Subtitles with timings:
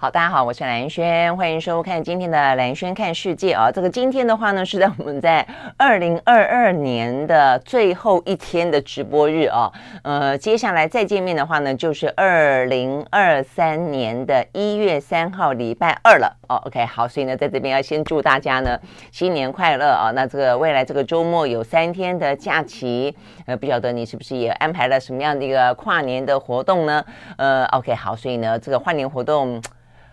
[0.00, 3.68] 好，大家好，我是兰萱，欢迎收看今天的兰萱看世界啊。
[3.68, 5.44] 这个今天的话呢，是在我们在
[5.76, 9.68] 二零二二年的最后一天的直播日啊。
[10.04, 16.54] 呃，接下来再见面的话呢，就是二零二三年的一月三号礼拜二了哦。
[16.66, 18.78] OK，好，所以呢，在这边要先祝大家呢
[19.10, 20.12] 新年快乐啊。
[20.12, 23.12] 那这个未来这个周末有三天的假期，
[23.46, 27.04] 呃，不晓得你是不是也安排了什么样的一个跨年的活动呢？
[27.36, 29.60] 呃，OK，好，所以呢，这个跨年活动。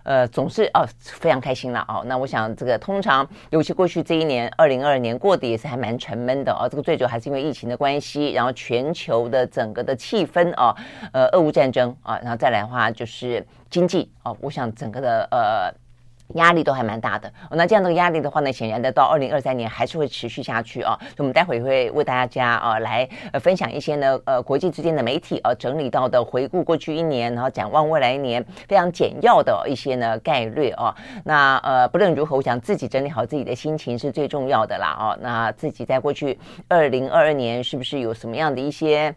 [0.05, 2.01] 呃，总是哦，非常开心了哦。
[2.05, 6.69] 那我想，这个通常，尤其过去这一年，二零二二年过得也是还蛮沉闷的哦。
[6.69, 10.73] 这个最主要还是因为疫情的关系，然后全球的整个的气氛哦，
[11.11, 14.37] 呃，俄乌战争啊，然后再来的话就是经济哦。
[14.39, 15.84] 我想整个的呃。
[16.33, 20.99] 压力都还蛮大的，那这样的压力的话呢，显然的到二零二三年还是会持续下去啊。
[21.17, 23.07] 我们待会会为大家啊来
[23.39, 30.93] 分享一些呢呃国际之间的媒体啊整理到的回顾过去一年，然后展望未来一年非常简要的一些呢概略啊。
[31.23, 35.17] 那呃不论如何，我想自己整理好自己的心情是最重要的啦啊。
[35.21, 36.37] 那自己在过去
[36.67, 39.15] 二零二二年是不是有什么样的一些？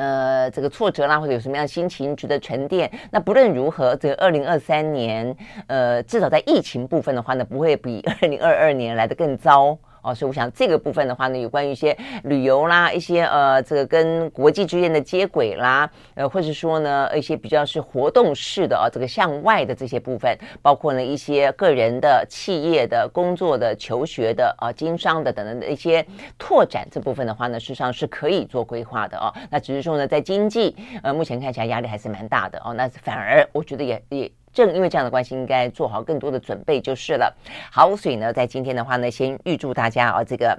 [0.00, 2.90] 呃，这个挫折啦，或者有什么样的心情值得沉淀？
[3.10, 9.76] 那不论如何，这个二零二三年，呃，至少在疫情部分的话呢，不会比二零二二年来得更糟。
[10.02, 26.04] 哦，所以我想这个部分的话呢，有关于一些旅游啦，一些呃，这个跟国际之间的接轨啦，呃，或者说呢，一些比较是活动式的啊，这个向外的这些部分，包括呢一些个人的、企业的、工作的、求学的啊、经商的等等的一些
[26.38, 29.32] 拓展，这部分的话呢，事实上是可以做规划的哦。
[29.50, 32.72] 那只是说呢，在经济呃目前看起来压力还是蛮大的哦。
[32.74, 34.32] 那反而我觉得也也。
[34.52, 37.34] 正因为这样的关系，应该做好更多的准备就是了。
[37.70, 40.58] 好，所以呢，在今天的话呢，先预祝大家啊，这个。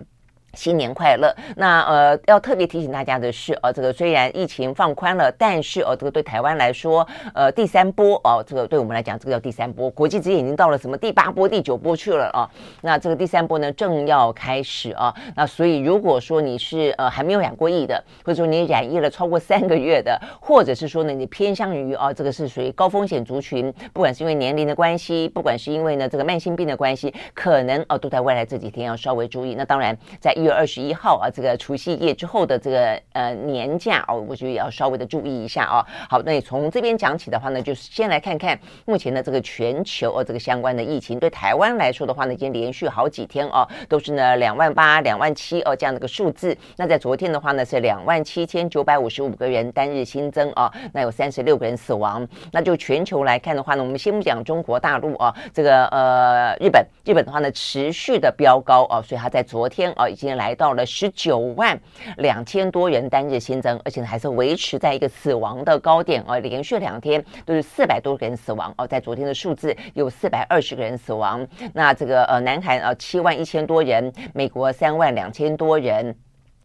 [0.54, 1.34] 新年快乐！
[1.56, 9.90] 那呃，要特别提醒大家的是，呃，这个虽然疫情放宽了，但是呃，这个对台湾来说，呃，第三波哦、呃，这个对我们来讲，这个叫第三波。
[9.92, 12.50] 国际之间已经到了什么第八波、第九波去了啊？
[12.82, 15.14] 那这个第三波呢，正要开始啊。
[15.38, 29.56] 那所以，如果说你是呃还没有染过疫的，或者说你染疫了超过三个月的，或者是说呢，你偏向于啊，这个是属于高风险族群，不管是因为年龄的关系，不管是因为呢这个慢性病的关系，可能哦、都在未来这几天要稍微注意。
[29.56, 30.36] 那当然在。
[30.42, 35.86] 一月二十一号啊，这个除夕夜之后的这个呃年假哦，我觉得也要稍微的注意一下哦。
[36.10, 46.58] 好，那你从这边讲起的话呢，就是先来看看目前的这个全球哦，这个相关的疫情，对台湾来说的话呢，已经连续好几天哦，都是呢两万八、两万七哦这样的一个数字。
[46.76, 52.28] 那在昨天的话呢，是两万七千九百五十五个人单日新增哦，那有三十六个人死亡。
[52.52, 60.31] 那就全球来看的话呢，我们先不讲中国大陆哦，这个呃日本，日本的话呢持续的飙高哦，所以它在昨天啊已经。
[60.36, 61.80] 来到了十九万
[62.18, 71.46] 两千多人单日新增，而且还是维持在一个死亡的高点哦，连续两天都是四百多个人死亡哦，在昨天的数字有四百二十个人死亡。
[71.74, 76.16] 那这个呃，南韩啊七万一千多人，美国三万两千多人。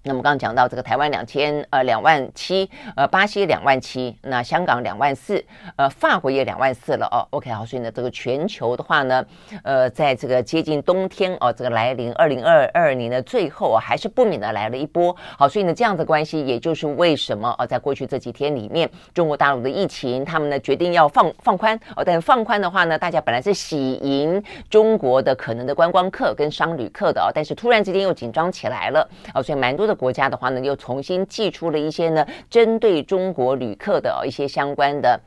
[0.07, 5.45] 那么刚刚讲到这个台湾两千呃两万七，呃巴西两万七，那香港两万四，
[5.75, 7.27] 呃法国也两万四了哦。
[7.31, 9.25] OK 好，所以呢这个全球的话呢，
[9.65, 15.15] 呃在这个接近冬天哦这个来临二零二二年的最后啊，还是不免的来了一波。
[15.37, 24.41] 好，所以呢这样的关系，也就是为什么哦在过去这几天里面，中国大陆的疫情他们呢决定要放放宽哦，但放宽的话呢，大家本来是喜迎
[24.71, 29.01] 中国的可能的观光客跟商旅客的哦，但是突然之间又紧张起来了
[29.35, 29.96] 哦，所以蛮多的。
[29.97, 35.19] 国家的话呢，又重新寄出了一些呢，针对中国旅客的一些相关的。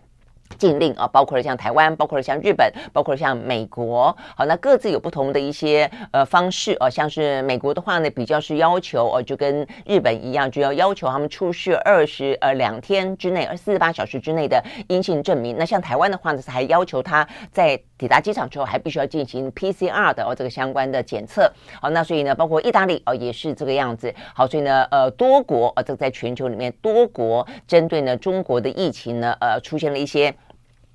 [0.58, 15.56] 禁令啊，包括了像台湾，包括了像日本，包括了像美国，好，那各自有不同的一些呃方式啊，像是美国的话呢，比较是要求哦，就跟日本一样，就要要求他们出示二十呃两天之内，四十八小时之内的阴性证明。
[15.58, 21.50] 那像台湾的话呢，是还要求他在抵达机场之后，还必须要进行 PCR 的哦这个相关的检测。
[21.80, 24.14] 好，那所以呢，包括意大利哦也是这个样子。
[24.34, 30.36] 好，所以呢，呃，多国呃这个在全球里面多国针对呢中国的疫情呢，呃，出现了一些。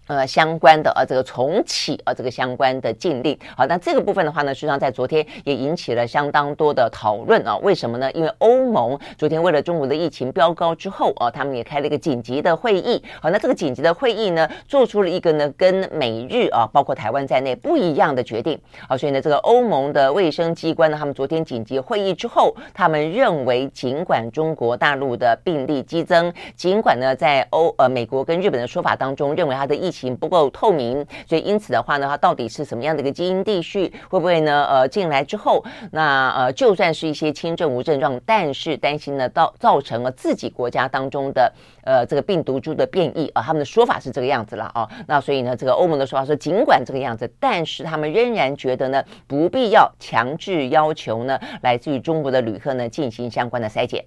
[0.06, 7.56] 呃，相关的啊，这个重启啊，这个相关的禁令，好，那这个部分的话呢，实际上在昨天也引起了相当多的讨论啊。
[7.62, 8.12] 为什么呢？
[8.12, 13.02] 因为欧盟昨天为了中国的疫情飙高之后啊，他们也开了一个紧急的会议。
[13.18, 18.60] 好，那这个紧急的会议呢，做出了一个呢跟美日啊，包括台湾在内不一样的决定。
[18.86, 34.66] 好，所以呢，这个欧盟的卫生机关呢，他们昨天紧急会议之后，他们认为，尽管中国大陆的病例激增，尽管呢在欧呃美国跟日本的说法当中，认为它的疫情不够透明，所以因此的话呢，它到底是什么样的一个基因地序，会不会呢？
[34.68, 41.52] 呃，进来之后，那呃，就算是一些轻症无症状，但是担心呢，到造成了自己国家当中的
[41.84, 44.88] 呃这个病毒株的变异啊，他们的说法是这个样子了啊。
[45.06, 54.04] 那所以呢，这个欧盟的说法说，尽管这个样子，但是他们仍然觉得呢，不必要强制要求呢，来自于中国的旅客呢进行相关的筛检。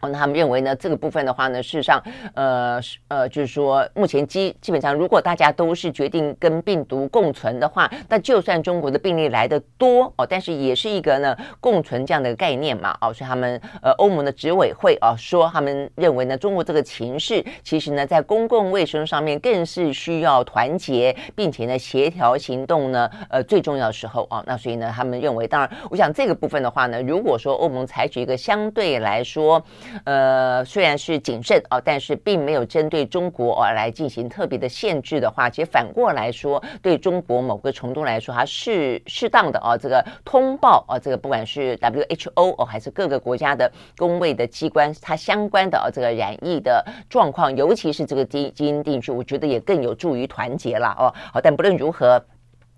[0.00, 2.02] 哦，那他们认为呢，这个部分的话呢，事实上，
[2.34, 29.62] 呃，呃，就是说，目前基基本上，如果大家都是决定跟病毒共存的话，那就算中国的病例来得多哦，但是也是一个呢共存这样的概念嘛，哦，所以他们呃欧盟的执委会啊说，他们认为呢，中国这个情势其实呢，在公共卫生上面更是需要团结，并且呢协调行动呢，呃，最重要的时候啊，那所以呢，他们认为，当然，我想这个部分的话呢，如果说欧盟采取一个相对来说。
[30.04, 39.76] 呃，虽然是谨慎啊，但是并没有针对中国哦来进行特别的限制的话，其实反过来说，对中国某个程度来说，它是适当的啊。
[39.76, 51.12] 这个通报啊，这个不管是 WHO 哦，还是各个国家的公卫的机关，它相关的啊这个染疫的状况，尤其是这个基基因定序，我觉得也更有助于团结了哦。
[51.32, 52.22] 好，但不论如何。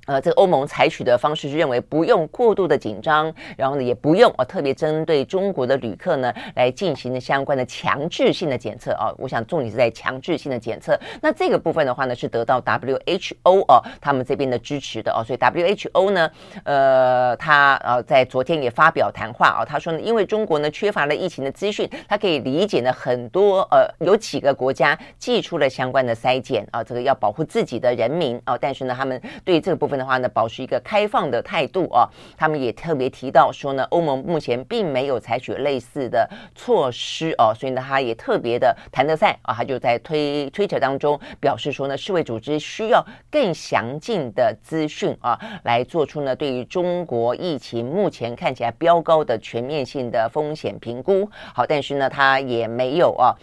[0.06, 9.14] 呃，这个欧盟采取的方式是认为不用过度的紧张，然后呢，也不用啊特别针对中国的旅客呢来进行相关的强制性的检测啊。
[9.16, 10.98] 我想重点是在强制性的检测。
[11.20, 15.22] 那这个部分的话呢，是得到 WHO 哦他们这边的支持的哦。
[15.24, 16.28] 所以 WHO 呢，
[16.64, 29.91] 呃，他呃在昨天也发表谈话啊，他说呢，因为中国呢缺乏了疫情的资讯，他可以理解呢很多呃有几个国家寄出了相关的筛检啊，这个要保护自己的人民啊，但是呢，他们对这个部。
[29.98, 32.08] 的话呢，保持一个开放的态度啊。
[32.36, 51.28] 他们也特别提到说呢，欧盟目前并没有采取类似的措施哦，所以呢，他也特别的谭德赛啊，他就在推推特当中表示说呢，世卫组织需要更详尽的资讯啊，来做出呢对于中国疫情目前看起来飙高的全面性的风险评估。
[51.54, 53.34] 好，但是呢，他也没有啊。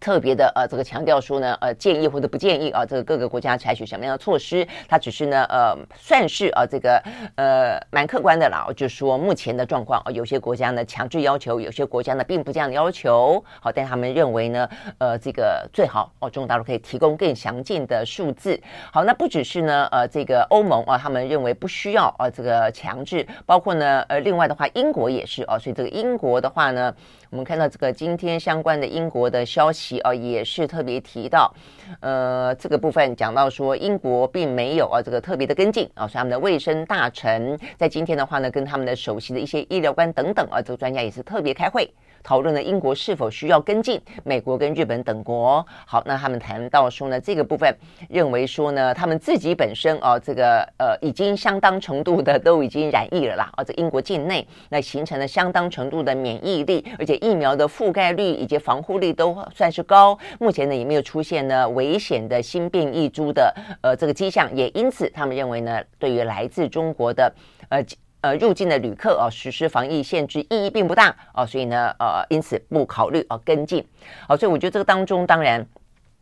[0.00, 4.66] 特别的呃，这个强调说呢，呃，建议或者不建议啊，这个各个国家采取什么样的措施？
[4.88, 7.02] 它只是呢，呃，算是啊，这个
[7.36, 8.66] 呃，蛮客观的啦。
[8.76, 13.42] 就是说目前的状况啊，有些国家呢强制要求，有些国家呢并不这样要求。
[13.60, 14.68] 好，但他们认为呢，
[14.98, 18.60] 呃，这个最好哦，中国大陆可以提供更详尽的数字。
[18.92, 26.94] 好，那不只是呢，呃，这个欧盟啊，他们认为不需要啊，这个强制，包括呢，呃，另外的话，英国也是啊，所以这个英国的话呢。
[27.30, 31.54] 我们看到这个今天相关的英国的消息啊，也是特别提到，
[32.00, 41.92] 呃，这个部分讲到说，英国并没有啊这个特别的跟进啊，所以他们的卫生大臣在今天的话呢，跟他们的首席的一些医疗官等等啊，这个专家也是特别开会。
[42.22, 45.64] 讨论了英国是否需要跟进美国跟日本等国。
[45.86, 47.74] 好，那他们谈到说呢，这个部分
[48.08, 60.18] 认为说呢，他们自己本身啊，这个呃已经相当程度的都已经染疫了啦，啊，在英国境内那形成了相当程度的免疫力，而且疫苗的覆盖率以及防护力都算是高。
[60.38, 67.32] 目前呢也没有出现呢危险的新变异株的呃这个迹象，也因此他们认为呢，对于来自中国的
[67.68, 67.84] 呃。
[68.20, 73.86] 呃，入境的旅客啊，实施防疫限制意义并不大啊，所以呢，呃，因此不考虑啊跟进。
[74.26, 75.66] 好，所以我觉得这个当中当然。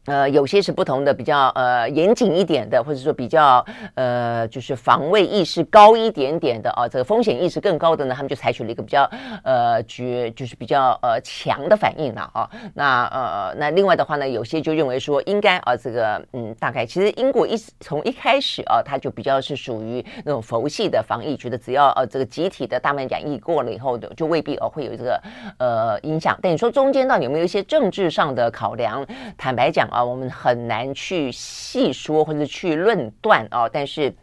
[0.06, 9.10] 呃，有些是不同的，比较呃严谨一点的，或者说比较呃就是防卫意识高一点点的啊，这个风险意识更高的呢，他们就采取了一个比较
[9.42, 12.48] 呃绝就是比较呃强的反应了啊。
[12.74, 25.20] 那呃那另外的话呢，有些就认为说应该啊这个嗯大概其实英国一从一开始啊，它就比较是属于那种佛系的防疫，觉得只要呃这个集体的大门染疫过了以后的，就未必哦会有这个
[25.58, 26.38] 呃影响。
[26.40, 29.04] 但你说中间到底有没有一些政治上的考量？
[29.36, 30.04] 坦白讲啊。
[30.04, 34.14] 我们很难去细说或者去论断啊，但是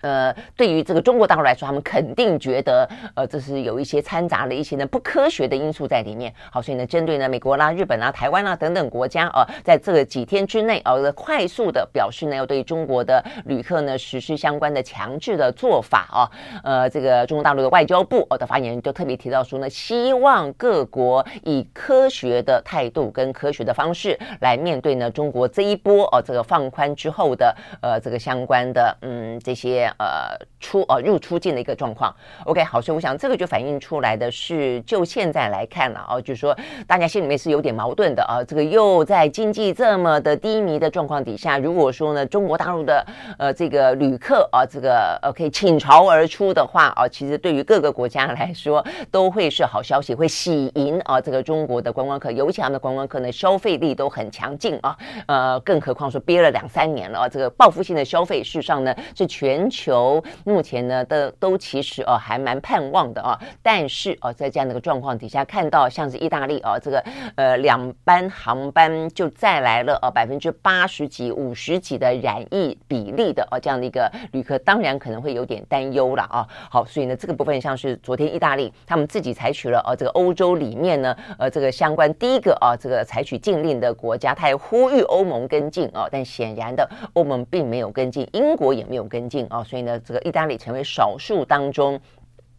[0.00, 6.32] 呃，对于这个中国大陆来说，他们肯定觉得，呃，这是有一些掺杂了一些呢不科学的因素在里面。
[6.50, 16.30] 好，所以呢，针对呢美国啦、日本啦、台湾啦等等国家，呃，在这个几天之内，呃，快速的表示呢，要对中国的旅客呢实施相关的强制的做法啊。
[16.62, 29.85] 呃，这个中国大陆的外交部哦的发言人就特别提到说呢，希望各国以科学的态度跟科学的方式来面对呢中国这一波哦，这个放宽之后的呃这个相关的嗯这些。
[29.98, 32.14] 呃，出呃入出境的一个状况
[32.44, 43.06] ，OK，好，所以我想这个就反映出来的是，就现在来看了啊，就是说大家心里面是有点矛盾的啊，这个又在经济这么的低迷的状况底下，如果说呢中国大陆的
[43.38, 60.22] 呃这个旅客啊，这个呃可以倾巢而出的话啊，其实对于各个国家来说都会是好消息，会喜迎啊这个中国的观光客，尤其他们的观光客呢消费力都很强劲啊，呃，更何况说憋了两三年了啊，这个报复性的消费，事实上呢是全球。
[60.44, 67.04] 目前呢都，都其实哦还蛮盼望的啊，但是哦在这样的一个状况底下，看到像是意大利哦这个
[67.34, 76.46] 呃两班航班就再来了哦百分之八十几五十几的染疫比例的哦这样的一个旅客，当然可能会有点担忧了啊。
[76.70, 89.65] 好，所以呢这个部分像是昨天意大利他们自己采取了哦这个欧洲里面呢呃这个相关第一个啊这个采取禁令的国家，他也呼吁欧盟跟进哦，但显然的欧盟并没有跟进，英国也没有跟进啊。
[89.66, 92.00] 所以呢，这个意大利成为少数当中，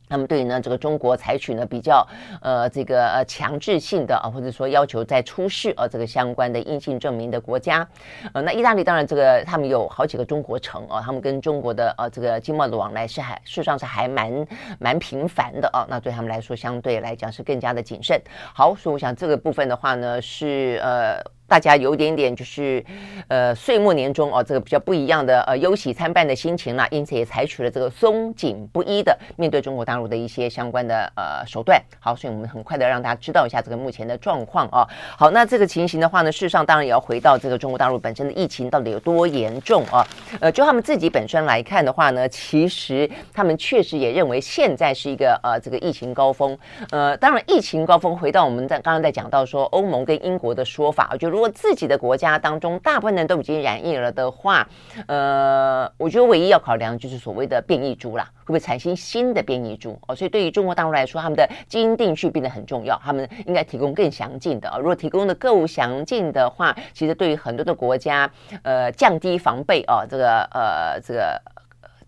[0.09, 2.07] 他们对于呢这个中国采取呢比较
[2.41, 7.87] 呃这个呃强制性的啊，或者说要求再出示呃这个相关的阴性证明的国家。
[8.33, 14.47] 呃，那意大利当然这个他们有好几个中国城啊，他们跟中国的呃这个经贸的往来是还事实上是还蛮
[14.79, 15.85] 蛮频繁的啊。
[15.89, 18.21] 那对他们来说，相对来讲是更加的谨慎。
[18.53, 21.36] 好，所以我想这个部分的话呢，是呃。
[21.47, 22.83] 大家有点点就是，
[23.29, 31.81] 呃，岁末年终哦，这个比较不一样的呃忧喜参半的心情啦，因此也采取了这个松紧不一的面对中国大陆的一些相关的呃手段。
[32.01, 34.85] 好，所以我们很快的让大家知道一下这个目前的状况啊。
[35.17, 40.05] 好，那这个情形的话呢，事实上当然也要回到这个中国大陆本身的疫情到底有多严重啊？
[40.41, 46.57] 呃，就他们自己本身来看的话呢，其实他们确实也认为现在是一个呃这个疫情高峰。
[46.91, 51.36] 呃，当然疫情高峰回到我们在刚刚在讲到说欧盟跟英国的说法，就。
[51.37, 54.67] 如果自己的国家当中大部分人都已经染疫了的话，
[55.05, 59.95] 呃，我觉得唯一要考量就是所谓的变异株啦，会不会产生新的变异株？
[60.07, 64.67] 哦，所以对于中国大陆来说，他们的基因定序变得很重要，他们应该提供更详尽的。
[64.79, 68.27] 如果提供的够详尽的话，其实对于很多的国家，
[68.63, 71.39] 呃，降低防备哦，这个呃，这个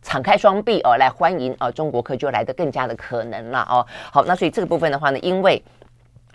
[0.01, 3.85] 敞开双臂哦，来欢迎哦中国客就来得更加的可能了哦。
[4.11, 5.61] 好，那所以这个部分的话呢，因为。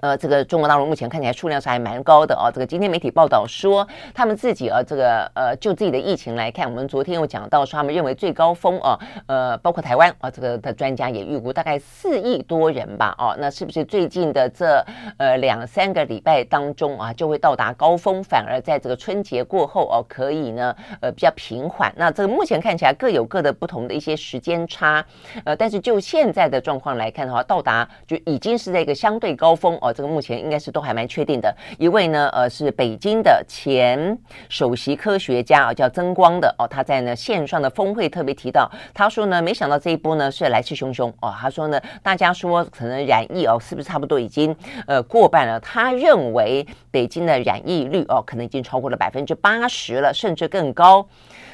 [0.05, 2.53] 呃，这个中国大陆目前看起来数量是还蛮高的哦。
[2.53, 14.85] 这个今天媒体报道说，他们自己啊，这个呃，就自己的疫情来看，我们昨天有讲到说，他们认为最高峰啊，呃，包括台湾啊，这个的专家也预估大概四亿多人吧，哦，那是不是最近的这
[15.17, 21.91] 呃两三个礼拜当中啊，就会到达高峰，反而在这个春节过后哦，可以呢，呃，比较平缓。
[21.97, 25.03] 那这个目前看起来各有各的不同的一些时间差，
[25.47, 29.94] 呃，但是就现在的状况来看的话，到达就已经是在一个相对高峰哦。
[29.95, 31.57] 这个目前应该是都还蛮确定的。
[31.79, 36.67] 一位呢，呃，是北京的前首席科学家啊，叫曾光的哦。
[36.69, 41.33] 他在呢线上的峰会特别提到，他说呢，没想到这一波呢是来势汹汹哦。
[41.41, 44.55] 他说呢，大家说可能染疫哦，是不是差不多已经
[44.87, 45.61] 呃过半了？
[45.61, 51.07] 他认为北京的染疫率哦，可能已经超过了百分之八十了，甚至更高。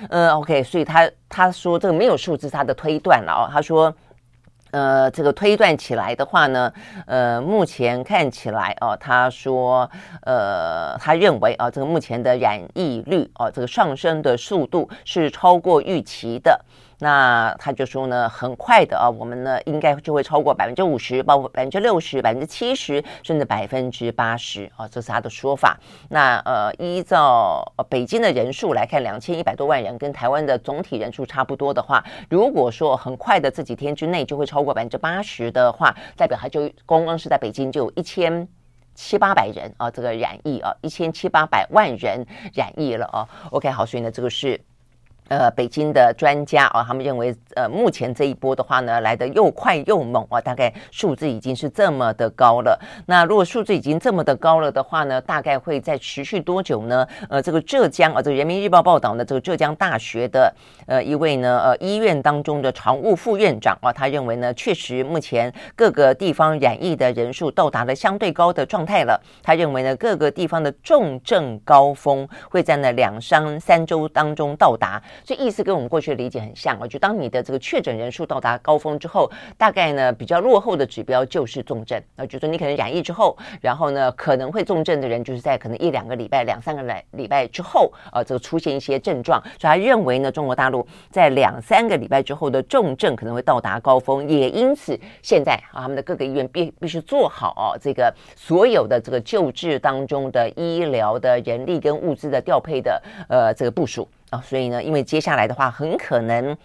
[0.09, 3.51] 呃，OK，所以他他说这个没有数字，他的推断了哦。
[3.53, 3.95] 他说。
[4.71, 6.73] 呃，这个推断起来的话呢，
[7.07, 9.91] 呃，目前看起来哦，他说，
[10.23, 16.65] 呃，他认为啊，这个目前的染疫率哦，这个上升的速度是超过预期的。
[17.01, 25.79] 那他就说呢，很快的啊，我们呢应该就会超过百分之五十，包括百分之六十、百分之七十，甚至百分之八十啊，这是他的说法。
[26.11, 38.47] 那呃，依照北京的人数来看，两千一百多万人，跟台湾的总体人数差不多的话，如果说很快的这几天之内就会超过百分之八十的话，代表他就刚刚是在北京就有一千
[38.95, 43.27] 七八百人啊，这个染疫啊，一千七八百万人染疫了啊。
[43.51, 44.61] OK，好，所以呢，这个是。
[45.31, 52.77] 呃，北京的专家啊，他们认为，呃，目前这一波的话呢，来的又快又猛啊，大概数字已经是这么的高了。
[53.07, 57.07] 那如果数字已经这么的高了的话呢，大概会在持续多久呢？
[57.29, 60.53] 呃，这个浙江啊，这个人民日报报道呢，这个浙江大学的
[60.89, 69.17] 呃一位呢，呃，医院当中的常务副院长啊，他认为呢，确实目前各个地方染疫的人数到达了相对高的状态了。
[69.45, 75.01] 他认为呢，各个地方的重症高峰会在那两三三周当中到达。
[75.25, 106.57] 所以意思跟我们过去的理解很像啊，就当你的这个确诊人数到达高峰之后，大概呢比较落后的指标就是重症啊，就说你可能染疫之后，然后呢可能会重症的人就是在可能一两个礼拜、两三个来礼拜之后，呃，这个出现一些症状，所以他认为呢，中国大陆在两三个礼拜之后的重症可能会到达高峰，也因此现在啊，他们的各个医院必必须做好哦，这个所有的这个救治当中的医疗的人力跟物资的调配的呃这个部署啊，所以呢，因为接下来的话很可能。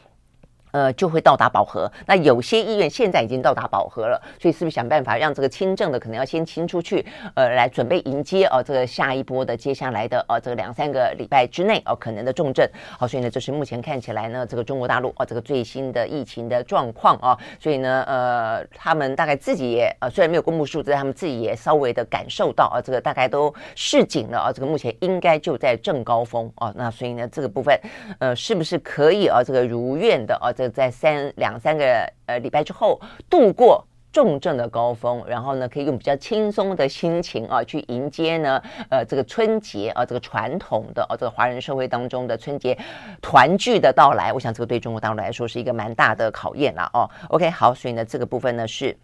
[0.76, 1.90] 呃，就会到达饱和。
[2.06, 12.68] 那有些医院现在已经到达饱和了，所以是不是想办法让这个轻症的可能要先清出去，呃，来准备迎接哦、这个下一波的接下来的呃这个两三个礼拜之内哦、可能的重症。
[13.00, 17.40] 好，所以呢，这是目前看起来呢这个中国大陆哦、这个最新的疫情的状况啊。
[17.58, 27.80] 所以呢，呃，他们大概自己也呃虽然没有公布数字，他们自己也稍微的感受到啊、这个大概都示警了啊、这个目前应该就在正高峰啊、那所以呢，这个部分
[28.20, 30.52] 呃是不是可以啊、这个如愿的啊？
[30.52, 42.78] 这在三两三个呃礼拜之后度过重症的高峰，然后呢，可以用比较轻松的心情啊去迎接呢呃这个春节啊这个传统的啊这个华人社会当中的春节
[43.22, 47.10] 团聚的到来，我想这个对中国大陆来说是一个蛮大的考验了哦。
[47.30, 48.96] OK，好，所以呢这个部分呢是。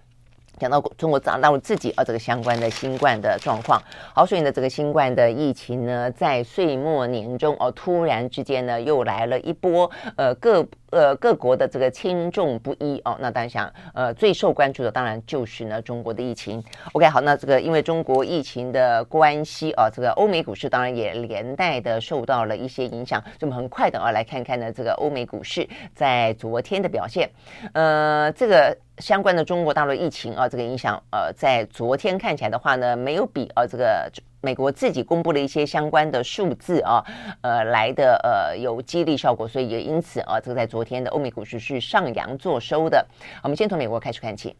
[0.60, 3.82] 讲到中国大陆自己啊，这个相关的新冠的状况，
[4.14, 13.18] 好，所以呢，这个新冠的疫情呢，在岁末年终哦，突然之间呢，又来了一波，呃，各呃各国的这个轻重不一哦。
[13.20, 16.64] 那大家想，呃，最受关注的当然就是呢中国的疫情。
[16.94, 23.24] OK，好，那这个因为中国疫情的关系啊，这个欧美股市当然也连带的受到了一些影响。
[23.40, 27.30] 就我们很快的啊，来看看呢这个欧美股市在昨天的表现，
[27.74, 28.78] 呃，这个。
[28.98, 34.08] 相关的中国大陆疫情啊，这个影响呃，在昨天看起来的话呢，没有比呃这个
[34.42, 37.04] 美国自己公布了一些相关的数字啊，
[37.42, 43.06] 呃来的呃有激励效果，所以也因此啊，这个在昨天的欧美股市是上扬做收的。
[43.44, 44.56] 我们先从美国开始看起。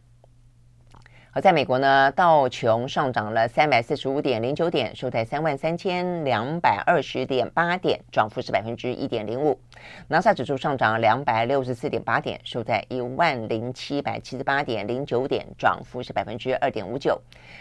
[1.34, 9.58] 而在美国呢，道琼上涨了三百四十五点零九点，收在三万三千两百二十点八点，涨幅是百分之一点零五。
[10.08, 17.20] 纳斯达克指数上涨两百六十四点八点，收在一万零七百七十八点零九点，涨幅是百分之二点五九。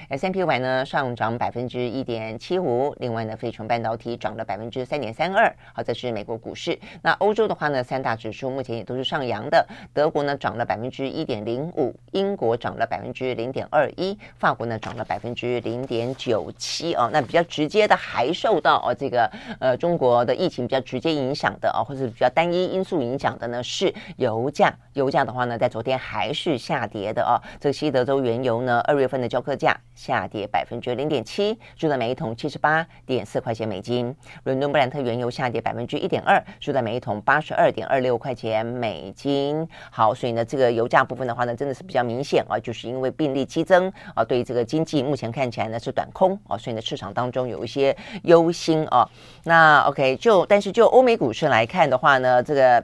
[0.10, 5.56] S&P 五百呢上涨百分之一点七五，另外呢，费城半导体涨了百分之三点三二。
[5.74, 6.78] 好，这是美国股市。
[7.02, 9.66] 那欧洲的话呢，三大指数目前也都是上扬的。
[9.94, 13.62] 德国呢涨了百分之一点零五，英国涨了百分之零点。
[13.70, 39.68] 二一，法国呢涨了百分之零点九七哦，那比较直接的还受到哦这个呃中国的疫情比较直接影响的啊，或者比较单一因素影响的呢是油价，油价的话呢在昨天还是下跌的哦，这个西德州原油呢二月份的交割价下跌百分之零点七，收在每一桶七十八点四块钱美金，伦敦布兰特原油下跌百分之一点二，收在每一桶八十二点二六块钱美金。
[39.90, 49.08] 好，所以呢这个油价部分的话呢真的是比较明显啊，就是因为病例激增啊，对这个经济目前看起来呢是短空啊，所以呢市场当中有一些忧心啊。
[49.44, 52.84] 那 OK，就但是就欧美股市来看的话呢，这个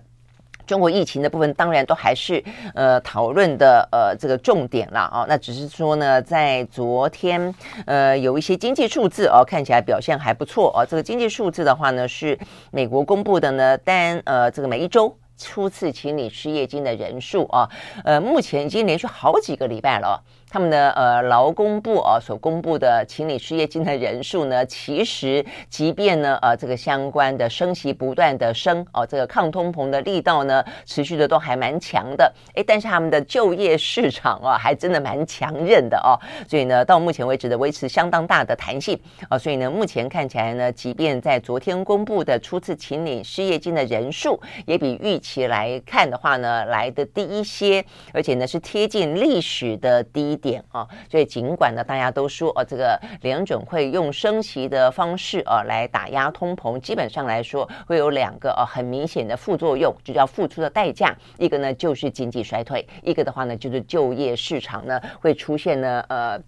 [0.67, 2.43] 中国疫情的部分当然都还是
[2.75, 5.25] 呃讨论的呃这个重点了啊。
[5.27, 7.53] 那只是说呢，在昨天
[7.87, 10.85] 呃有一些经济数字哦，看起来表现还不错哦。
[10.85, 12.37] 这个经济数字的话呢，是
[12.71, 15.17] 美国公布的呢，但呃这个每一周。
[15.39, 17.69] 初次请你失业金的人数啊，
[18.03, 20.19] 呃，目前已经连续好几个礼拜了。
[20.49, 36.15] 他们的呃劳工部啊所公布的请领失业金的人数呢，其实即便呢呃这个相关的升息不断的升哦，这个抗通膨的力道呢持续的都还蛮强的，诶，但是他们的就业市场啊还真的蛮强韧的哦，
[36.47, 47.83] 所以呢到目前为止的维持相当大的弹性啊，所以呢目前看起来呢，即便在昨天公布的初次请领失业金的人数也比预期来看的话呢来的低一些，
[48.13, 61.15] 而且呢是贴近历史的低点啊，所以尽管呢，大家都说哦，这个联准会用升息的方式啊来打压通膨，基本上来说会有两个啊很明显的副作用，就叫付出的代价。
[61.37, 66.39] 一个呢就是经济衰退，一个的话呢就是就业市场呢会出现呢呃。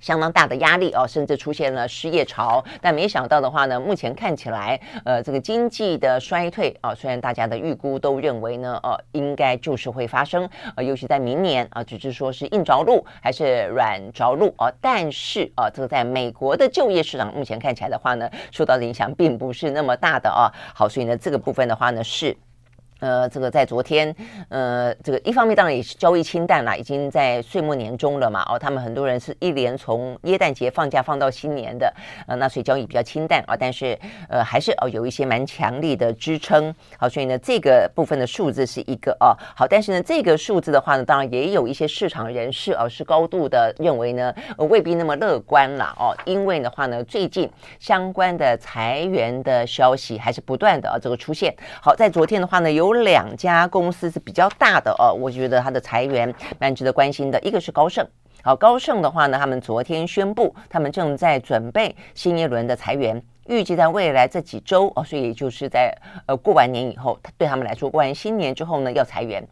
[0.00, 2.64] 相当大的压力哦，甚至出现了失业潮。
[2.80, 20.52] 但没想到的话呢，目前看起来，呃，这个经济的衰退啊，虽然大家的预估都认为呢，呃，应该就是会发生，呃，尤其在明年啊，只是说是硬着陆还是软着陆啊，但是啊，这个在美国的就业市场目前看起来的话呢，受到的影响并不是那么大的啊。
[20.74, 22.36] 好，所以呢，这个部分的话呢是。
[23.00, 24.14] 呃，这个在昨天，
[24.48, 28.42] 呃，这个一方面当然也是交易清淡了，已经在岁末年终了嘛。
[28.48, 31.92] 哦，他们很多人是一连从耶诞节放假放到新年的，
[32.26, 33.54] 呃，那所以交易比较清淡啊。
[33.54, 33.98] 但是
[34.30, 36.74] 呃，还是哦有一些蛮强力的支撑。
[36.98, 39.36] 好，所以呢，这个部分的数字是一个哦。
[39.54, 46.16] 好，但是呢，这个数字的话呢，当然也有一些市场人士哦是高度的认为呢，呃，未必那么乐观了哦。
[46.24, 47.46] 因为的话呢，最近
[47.78, 51.54] 相关的裁员的消息还是不断的啊这个出现。
[51.82, 52.85] 好，在昨天的话呢，有。
[52.86, 57.40] 有两家公司是比较大的哦，我觉得它的裁员蛮值得关心的。
[57.40, 58.06] 一个是高盛，
[58.42, 65.92] 好，高盛的话呢，他们昨天宣布，他们正在准备新一轮的裁员，预计在未来这几周哦，所以就是在
[66.26, 69.44] 呃过完年以后，对他们来说，过完新年之后呢要裁员，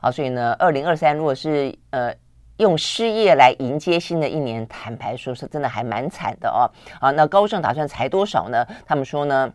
[0.00, 2.12] 好，所以呢，二零二三如果是呃
[2.58, 6.68] 用失业来迎接新的一年，坦白说是真的还蛮惨的哦。
[7.00, 8.66] 好，那高盛打算裁多少呢？
[8.86, 9.50] 他们说呢？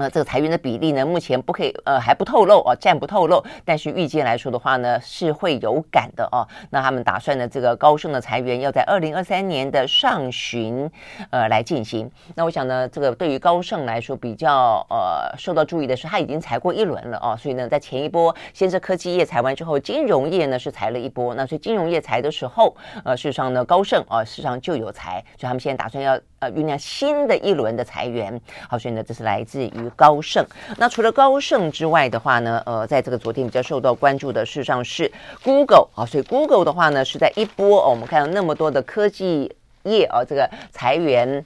[0.00, 3.44] 那这个裁员的比例呢，目前不可以，呃，还不透露哦，暂不透露。
[3.64, 6.46] 但是预计来说的话呢，是会有感的哦。
[6.70, 10.88] 那他们打算呢，这个高盛的裁员要在二零二三年的上旬，
[11.30, 12.08] 呃，来进行。
[12.36, 17.36] 那我想呢，这个对于高盛来说比较呃受到注意的是，他已经裁过一轮了哦。
[17.36, 21.34] 所以呢，在前一波先是科技业裁完之后，金融业呢是裁了一波。
[21.34, 26.16] 那所以金融业裁的时候，呃，事实上呢，高盛啊，事实上就有裁，所以他们现在打算要。
[26.40, 30.46] 呃，酝酿新的一轮的裁员，好，所以呢，这是来自于高盛。
[30.76, 35.10] 那除了高盛之外的话呢，呃，在这个昨天比较受到关注的，事实上是
[35.42, 41.44] Google 啊，所以 Google 的话呢，是在一波哦，我们看到那么多的科技业啊，这个裁员。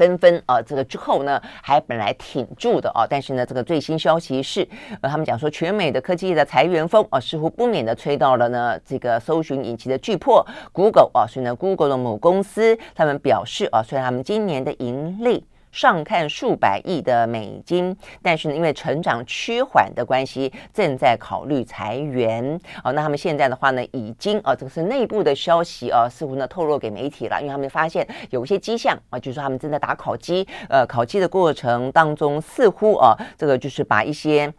[0.00, 4.66] 纷纷啊，这个之后呢，还本来挺住的啊，但是呢，这个最新消息是，
[5.02, 15.44] 呃，他们讲说，全美的科技的裁员风啊，似乎不免的吹到了呢这个搜寻引擎的巨破 Google 啊，所以呢，Google 的母公司他们表示啊，虽然他们今年的盈利。
[15.72, 22.58] 上看数百亿的美金，但是呢，因为成长趋缓的关系，正在考虑裁员。
[22.82, 34.52] 哦，那他们现在的话呢，已经啊，这个是内部的消息啊，似乎呢透露给媒体了，因为他们发现有一些迹象啊，就是说他们正在打考绩，呃，考绩的过程当中，似乎啊，这个就是把一些。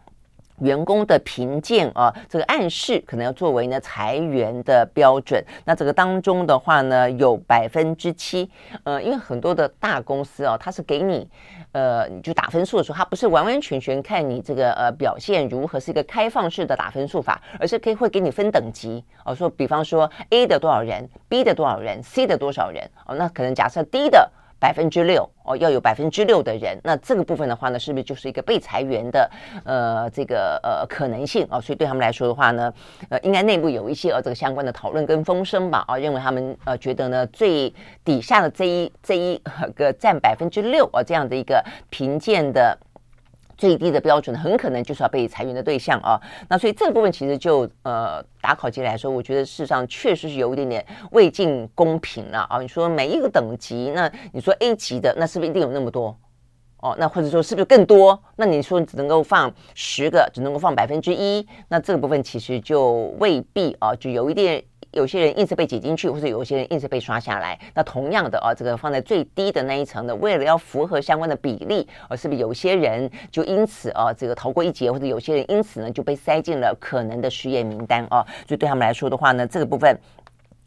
[0.60, 5.44] 员工的评鉴啊，这个暗示可能要作为呢裁员的标准。
[5.64, 8.48] 那这个当中的话呢，有百分之七，
[8.84, 11.28] 呃，因为很多的大公司啊，它是给你，
[11.72, 24.30] 呃，就打分数的时候，它不是完完全全看你这个呃表现如何，是一个开放式的打分数法，而是可以会给你分等级哦，说比方说 A 的多少人，B 的多少人，C 的多少人哦，那可能假设低的。
[24.62, 29.28] 百分之六哦，要有百分之六的人，那这个部分的话呢，是不是就是一个被裁员的
[29.64, 31.60] 呃这个呃可能性哦？
[31.60, 32.72] 所以对他们来说的话呢，
[33.08, 39.42] 呃，应该内部有一些呃这个相关的讨论跟风声吧啊，认为他们呃觉得呢最底下的这一这一
[39.74, 42.78] 个占百分之六啊这样的一个评鉴的。
[43.56, 52.60] 最低的标准很可能就是要被裁员的对象啊，那所以这个部分其实就呃打考绩来说，我觉得事实上确实是有一点点未尽公平了啊。
[52.60, 56.18] 你说每一个等级，那你说 A 级的，那是不是一定有那么多？
[56.78, 58.20] 哦，那或者说是不是更多？
[58.36, 64.64] 那你说你只能够放十个，只能够放百分之一，那这个部分其实就未必啊，就有一点。
[64.92, 67.58] 有些人一直被挤进去，或者有些人一直被刷下来。
[67.74, 78.24] 那同样的啊，这个放在最低的那一层的，为了要符合相关的比例，而是不是有些人就因此啊，这个逃过一劫，或者有些人因此呢就被塞进了可能的失业名单啊？
[78.46, 79.98] 所以对他们来说的话呢，这个部分。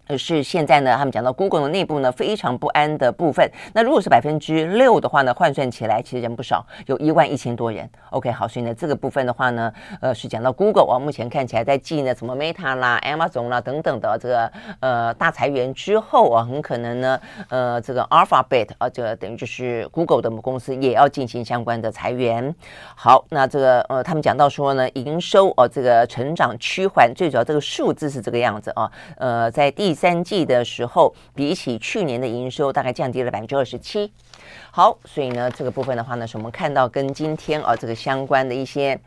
[0.08, 3.50] 呃，是现在呢，他们讲到 Google 的内部呢非常不安的部分。
[3.74, 7.90] 那如果是百分之六的话呢，换算起来其实人不少，有一万一千多人。
[8.12, 22.54] OK，好，所以呢这个部分的话呢，呃，是讲到 Google 啊，目前看起来在继呢什么 Meta 啦、Amazon 啦等等的这个呃大裁员之后啊，很可能呢，呃，这个 Alphabet 啊，这个等于就是 Google 的母公司也要进行相关的裁员。
[22.96, 29.95] 好，那这个呃，他们讲到说呢，营收哦、这个成长趋缓，最主要这个数字是这个样子啊，呃，在第。
[29.96, 34.12] 三季的时候，比起去年的营收大概降低了百分之二十七。
[34.70, 39.00] 好，所以呢，这个部分的话呢，是我们看到跟今天啊这个相关的一些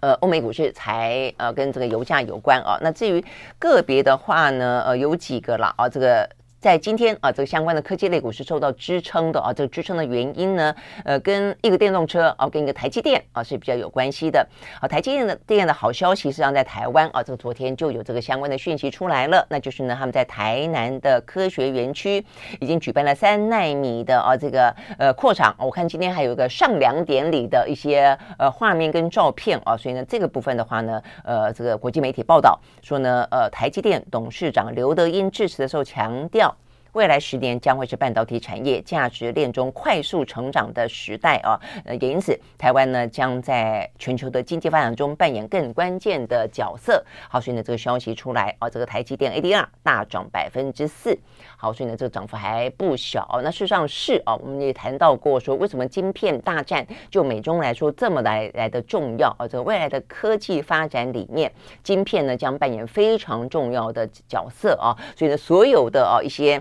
[0.00, 2.78] 呃欧美股市才呃跟这个油价有关啊。
[2.82, 3.24] 那至于
[3.58, 6.28] 个别的话呢，呃有几个了啊这个。
[6.60, 9.52] 在今天啊，这个相关的科技类股是受到支撑的啊。
[9.52, 14.44] 这个支撑的原因呢，呃，跟一个电动车啊，跟一个台积电啊是比较有关系的。
[14.80, 22.24] 啊，台积电的电的好消息实际上在台湾啊，这个昨天就有这个相关的讯息出来了，那就是呢，他们在台南的科学园区
[22.58, 25.54] 已经举办了三纳米的啊这个呃扩厂。
[25.60, 36.48] 我看今天还有一个上梁典礼的一些呃画面跟照片啊，所以呢，这个部分的话呢，呃，这个国际媒体报道说呢，呃，台积电董事长刘德英致辞的时候强调。
[36.92, 47.04] 未来十年将会是半导体产业价值链中快速成长的时代啊，呃，也因此台湾呢将在全球的经济发展中扮演更关键的角色。
[47.28, 51.16] 好，所以呢这个消息出来啊，这个台积电 ADR 大涨百分之四。
[51.56, 53.40] 好，所以呢这个涨幅还不小。
[53.44, 59.46] 那事实上是啊，我们也谈到过说，为什么晶片大战就美中来说这么来来的重要啊？
[59.46, 64.96] 这个未来的科技发展里面，晶片呢将扮演非常重要的角色啊。
[65.14, 66.60] 所以呢，所有的啊一些。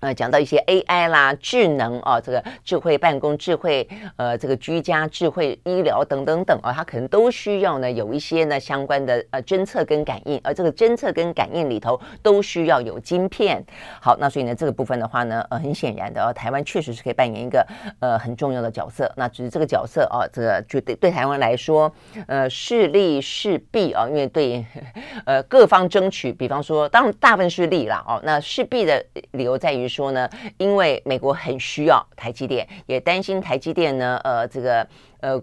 [0.00, 13.64] 呃，讲到一些 AI 啦、智能啊，这个智慧办公、智慧呃，这个居家、智慧医疗等等等啊，它可能都需要呢有一些呢相关的呃侦测跟感应，而这个侦测跟感应里头都需要有晶片。
[13.98, 17.66] 好，那所以呢这个部分的话呢，呃，很显然的，呃，台湾确实是可以扮演一个
[18.00, 19.10] 呃很重要的角色。
[19.16, 21.90] 那只是这个角色啊，这个就对对台湾来说，
[22.26, 24.62] 呃，势利势弊啊，因为对
[25.24, 29.85] 呃各方争取，比方说，当然大部分是利啦哦，那势弊的理由在于。
[29.88, 34.86] 说呢，因为美国很需要台积电，也担心台积电呢，呃，这个
[35.20, 35.42] 呃，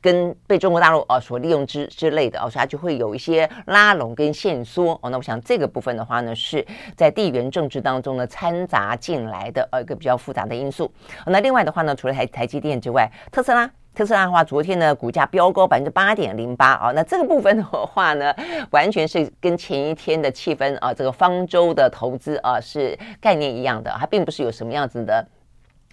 [0.00, 5.10] 跟被中国大陆啊、所利用之之类的哦，所以它就会有一些拉拢跟限缩哦。
[5.10, 6.66] 那我想这个部分的话呢，是
[6.96, 10.92] 在地缘政治当中呢掺杂进来的呃一个比较复杂的因素。
[11.26, 13.70] 那另外的话呢，除了台台积电之外，特斯拉。
[13.94, 18.34] 特斯拉的话，昨天呢股价飙高百分之八点零八啊，那这个部分的话呢，
[18.72, 25.24] 完全是跟前一天的气氛啊，这个方舟的投资啊是概念一样的，它并不是有什么样子的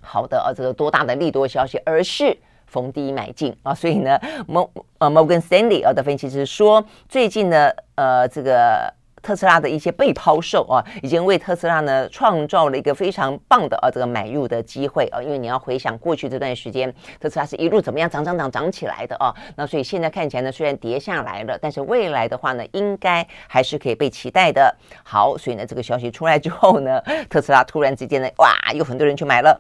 [0.02, 8.94] 好的啊，这个多大的利多消息，而是逢低买进啊，所以呢，摩呃摩根斯丹利啊的分析师说，最近呢呃这个。
[9.22, 24.76] 特斯拉的一些被抛售啊，已经为特斯拉呢创造了一个非常棒的啊这个买入的机会啊，因为你要回想过去这段时间，特斯拉是一路怎么样涨涨涨涨起来的啊，那所以现在看起来呢，虽然跌下来了，但是未来的话呢，应该还是可以被期待的。
[25.04, 29.60] 好，所以呢，这个消息出来之后呢，特斯拉突然之间呢，哇，有很多人去买了。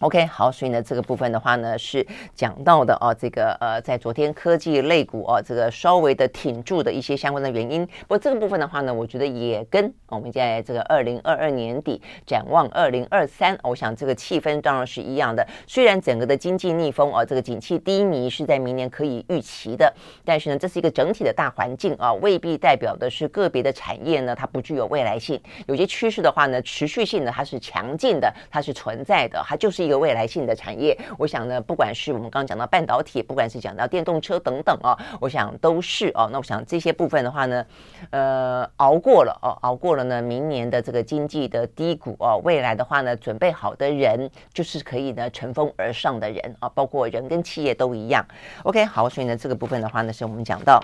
[0.00, 7.84] OK，好，所以呢，这个部分的话呢，是讲到的哦，这个呃，在昨天科技类股哦，这个稍微的挺住的一些相关的原因。
[7.84, 15.44] 不过这个部分的话呢，我觉得也跟我们在这个二零二二年底展望二零二三，我想这个气氛当然是一样的。
[15.66, 19.92] 虽然整个的经济逆风啊，这个景气低迷是在明年可以预期的，
[20.24, 25.40] 但是呢，这是一个整体的大环境啊，未必代表的是个别的产业呢，它不具有未来性。
[25.66, 29.87] 有些趋势的话呢，持续性的它是强劲的，它是存在的，它就是。
[29.88, 36.28] 一个未来性的产业，我想呢，不管是我们刚刚讲到半导体，不管是讲到电动车等等哦，我想都是哦。
[36.30, 37.64] 那我想这些部分的话呢，
[38.10, 48.22] 呃，熬过了哦，熬过了呢，明年的这个经济的低谷哦，未来的话呢，准备好的人就是可以呢乘风而上的人啊，包括人跟企业都一样。
[48.64, 50.82] OK，好，所以呢，这个部分的话呢，是我们讲到。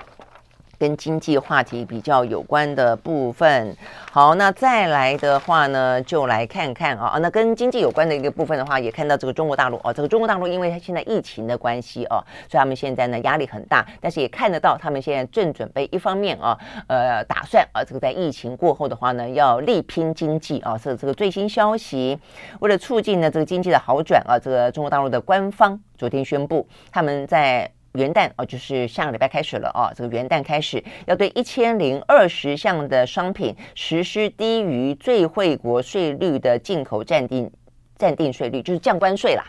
[0.78, 3.76] 跟经济话题比较有关的部分，
[4.10, 16.58] 好，那再来的话呢，就来看看啊，那跟经济有关的一个部分的话，也看到这个中国大陆哦，这个中国大陆因为它现在疫情的关系哦，所以他们现在呢压力很大，但是也看得到他们现在正准备一方面啊，
[16.88, 22.18] 呃，打算啊，这个在疫情过后的话呢，要力拼经济啊，是这个最新消息，
[22.60, 27.70] 为了促进呢这个经济的好转啊，这个中国大陆的官方昨天宣布，他们在。
[27.94, 29.90] 元旦哦，就是下个礼拜开始了哦。
[29.94, 37.50] 这个元旦开始要对一千零二十项的商品实施低于最惠国税率的进口暂定
[37.96, 39.44] 暂定税率，就是降关税啦。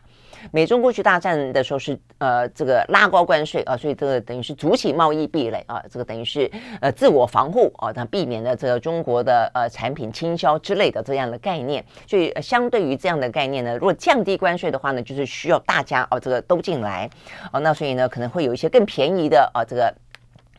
[0.52, 6.50] 美中过去大战的时候是呃这个拉高关税啊，所以这个等于是筑起贸易壁垒啊，这个等于是
[6.82, 11.84] 呃自我防护啊，那避免了这个中国的呃产品倾销之类的这样的概念。
[12.08, 17.10] 所以相对于这样的概念呢，如果降低关税的话呢，就是需要大家哦这个都进来
[17.52, 19.94] 哦，那所以呢可能会有一些更便宜的啊这个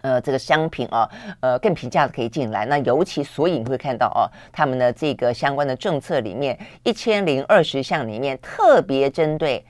[0.02, 1.08] 呃这个商品啊
[1.40, 2.66] 呃更平价的可以进来。
[2.66, 9.64] 那尤其所以你会看到哦，他们的这个相关的政策里面一千零二十项里面特别针对。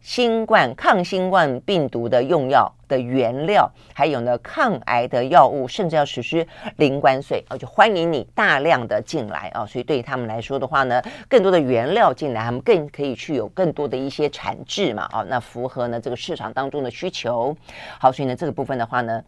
[0.00, 17.54] 新冠抗新冠病毒的用药的原料，还有呢抗癌的药物，甚至要实施零关税啊，就欢迎你大量的进来啊，所以对于他们来说的话呢，更多的原料进来，他们更可以去有更多的一些产制嘛啊，那符合呢这个市场当中的需求。
[17.98, 19.22] 好，所以呢这个部分的话呢。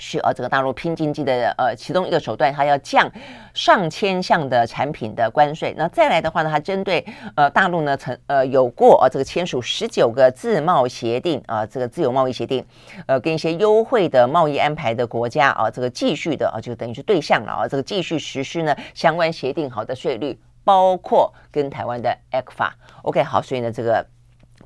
[0.00, 3.06] 是呃，这个大陆拼经济的呃其中一个手段，它要降
[3.52, 5.74] 上千项的产品的关税。
[5.76, 7.04] 那再来的话呢，它针对
[7.36, 12.64] 呃大陆呢曾呃有过啊、呃、这个签署十九个自贸协定啊、呃，这个自由贸易协定，
[13.06, 22.70] 呃跟一些优惠的贸易安排的国家啊、呃，这个继续的啊、呃、就等于是对象了啊，这个继续实施呢相关协定好的税率，包括跟台湾的 ECFA。
[23.02, 24.06] OK，好，所以呢这个。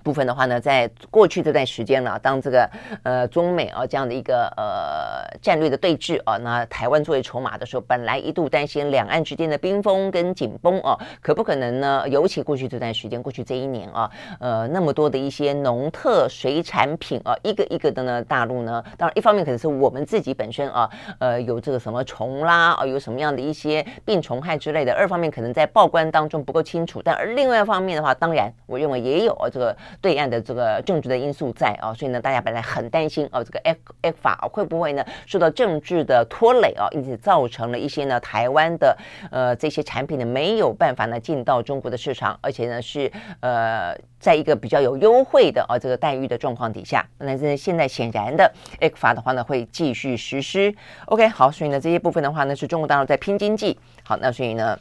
[0.04, 2.70] 部分的话呢，在过去这段时间了，当这个
[3.02, 12.04] 呃中美啊这样的一个呃战略的对峙啊，那台湾作为筹码的时候，本来一度担心两岸之间的冰封跟紧绷啊，可不可能呢？
[12.10, 29.74] 尤其过去这段时间，过去这一年啊，呃那么多的一些农特水产品啊，一个一个的呢，大陆呢，当然一方面可能是我们自己本身啊，呃有这个什么虫啦啊，有什么样的一些病虫害之类的；二方面可能在报关当中不够清楚，但而另外一方面的话，当然我认为也有啊这个。
[30.00, 38.96] 对岸的这个政治的因素在啊，所以呢，大家本来很担心哦，这个 ECFA 会不会呢受到政治的拖累啊，因此造成了一些呢台湾的
[39.30, 50.74] 呃这些产品呢没有办法呢进到中国的市场，而且呢是呃在一个比较有优惠的啊这个待遇的状况底下，那这现在显然的 ECFA 的话呢会继续实施。
[51.06, 53.78] OK，好，所以呢这些部分的话呢是中国大陆在拼经济。
[54.02, 54.78] 好，那所以呢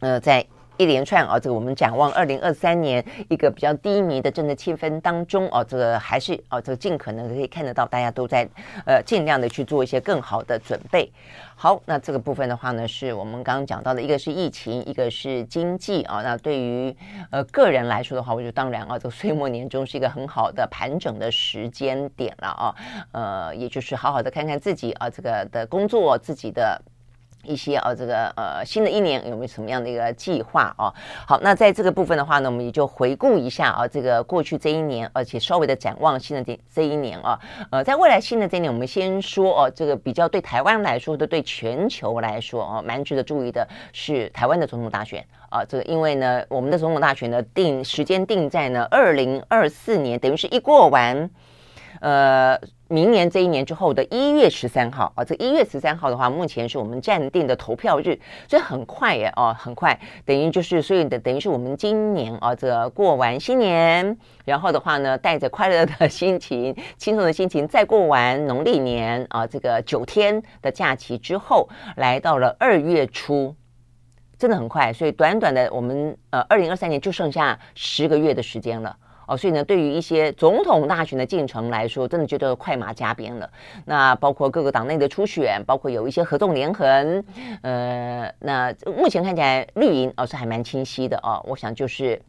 [0.00, 0.44] 呃在。
[0.78, 8.48] 一连串啊，这个我们展望二零二三年一个比较低迷的政治气氛当中啊，这个还是啊，这个尽可能可以看得到，大家都在
[8.86, 11.10] 呃尽量的去做一些更好的准备。
[11.56, 16.22] 好，那这个部分的话呢，是我们刚刚讲到的，一个是疫情，一个是经济啊。
[16.22, 16.94] 那对于
[17.30, 22.74] 呃个人来说的话，我觉得当然啊，这个岁末年终是一个很好的盘整的时间点了啊。
[23.10, 26.80] 呃，也就是好好的看看自己啊，这个的工作，自己的。
[27.44, 30.92] 一些啊，这个呃，新的一年有没有什么样的一个计划啊？
[31.26, 37.38] 好，那在这个部分的话呢，我们也就回顾一下啊，这个过去这一年，而且稍微的展望新的这这一年啊。
[37.70, 45.64] 呃，在未来新的这一年，我们先说哦，这个比较对台湾来说的，对全球来说哦，蛮值得注意的是台湾的总统大选啊。
[45.64, 51.30] 这个因为呢，我们的总统大选呢定时间定在呢二零二四年，等于是一过完。
[52.00, 52.56] 呃，
[52.90, 73.54] 明年这一年之后的一月十三号啊，这一月十三号的话，目前是我们暂定的投票日，所以很快耶，哦，很快，等于就是，所以等等于是我们今年啊，这过完新年，然后的话呢，带着快乐的心情、轻松的心情，再过完农历年啊，这个九天的假期之后，来到了二月初，
[74.38, 78.96] 真的很快，所以短短的我们呃，二零二三年就剩下十个月的时间了。
[79.28, 83.48] 哦，所以呢，对于一些总统大选的进程来说，真的觉得快马加鞭了。
[83.84, 87.24] 那包括各个党内的初选，包括有一些合纵连横，
[87.62, 91.44] 呃，那目前看起来绿营哦是还蛮清晰的哦。
[91.46, 92.20] 我想就是。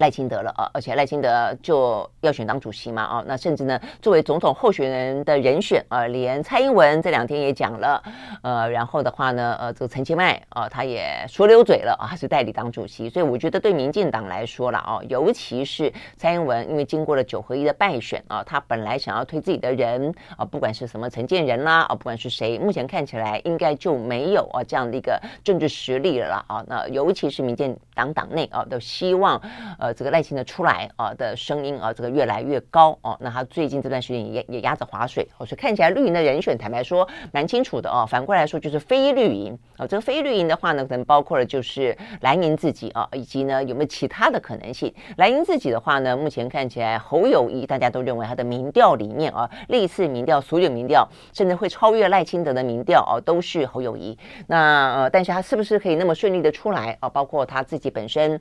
[0.00, 8.02] 赖清德了啊，而且赖清德就要选当主席嘛啊，那甚至呢，作为总统候选人的人选啊，连蔡英文这两天也讲了，
[8.42, 29.38] 呃，然后的话呢，呃，这个陈其迈啊，他也说溜嘴了啊，他是代理当主席，所以我觉得对民进党来说了啊，尤其是蔡英文，因为经过了九合一的败选啊，他本来想要推自己的人啊，不管是什么陈建仁啦啊，不管是谁，目前看起来应该就没有啊这样的一个政治实力了啊，那尤其是民进党党内啊，都希望
[29.78, 29.89] 呃。
[29.92, 33.16] 这个赖清德出来啊的声音啊，这个越来越高哦。
[33.20, 38.06] 那他最近这段时间也也压着划水，所以看起来绿营的人选，坦白说蛮清楚的哦。
[38.08, 44.92] 反过来说就是非绿营啊，这个非绿营的话呢，可能包括了就是蓝营自己啊，以及呢有没有其他的可能性？
[45.16, 54.18] 蓝营自己的话呢，目前看起来侯友谊大家都认为他的民调里面啊，历次民调所有民调甚至会超越赖清德的民调啊，都是侯友谊。
[54.46, 57.08] 那呃，但是他是不是可以那么顺利的出来啊？
[57.08, 58.40] 包括他自己本身。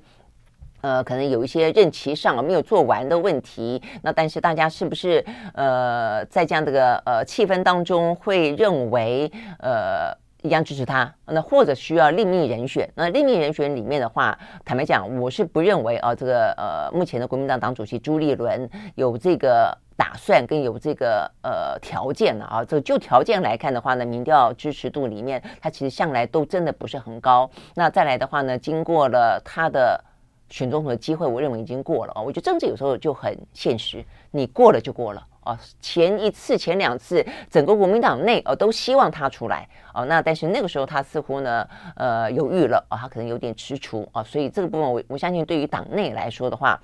[0.82, 11.14] 呃，可能有一些任期上没有做完的问题，那但是大家是不是呃在这样的个呃气氛当中会认为呃一样支持他？
[11.26, 12.90] 那或者需要另觅人选？
[12.96, 22.64] 那另觅人选里面的话，坦白讲，我是不认为啊、这个呃目前的国民党党主席朱立伦有这个打算跟有这个呃条件的啊。
[22.64, 27.50] 这就条件来看的话呢，民调支持度里面，他其实向来都真的不是很高。
[27.76, 30.02] 那再来的话呢，经过了他的。
[30.50, 32.22] 选总统的机会，我认为已经过了啊！
[32.22, 35.60] 我觉得政治有时候就很现实，你过了就过了啊。
[35.80, 46.80] 前一次、前两次，整个国民党内哦都希望他出来哦，那但是那个时候他似乎呢，呃，犹豫了啊，他可能有点踟蹰啊，所以这个部分我我相信对于党内来说的话。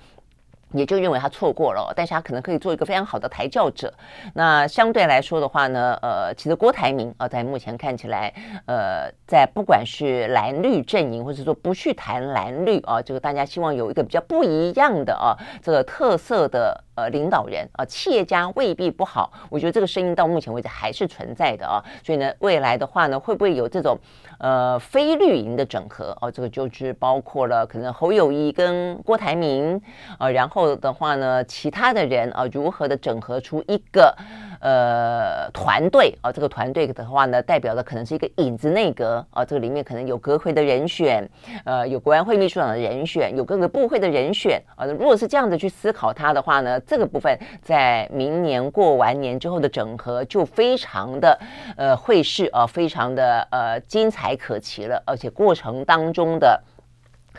[0.72, 3.92] 也就认为他错过了，但是他可能可以做一个非常好的抬轿者。
[4.34, 8.32] 那相对来说的话呢，呃，其实郭台铭啊，在目前看起来，
[8.66, 16.85] 呃，在不管是蓝绿阵营，或者说不去谈蓝绿啊，这个大家希望有一个比较不一样的啊，这个特色的。
[16.96, 21.84] 呃，领导人啊，企业家未必不好，我觉得这个声音到目前为止还是存在的啊。
[22.02, 23.98] 所以呢，未来的话呢，会不会有这种
[24.38, 26.16] 呃非绿营的整合？
[26.22, 29.80] 哦，这个就是包括了可能侯友谊跟郭台铭
[30.18, 34.16] 啊，然后的话呢，其他的人啊，如何的整合出一个
[34.60, 41.28] 呃团队啊，这个团队的话呢，代表的可能是一个影子内阁啊，这个里面可能有阁揆的人选，
[41.64, 44.84] 呃，有国安会秘书长的人选，有各个部会的人选啊。
[44.86, 51.38] 如果是这样子去思考它的话呢，这个部分在明年过完年之后的整合就非常的
[51.76, 56.60] 呃会是啊，非常的呃精彩可期了，而且过程当中的。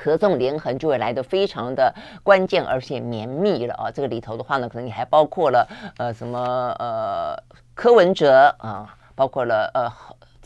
[0.02, 3.92] 合纵连横就会来得非常的关键，而且绵密了啊！
[3.92, 6.40] 这个里头的话呢，可能你还包括了呃什么
[6.80, 7.36] 呃
[7.74, 9.92] 柯文哲啊，包括了呃。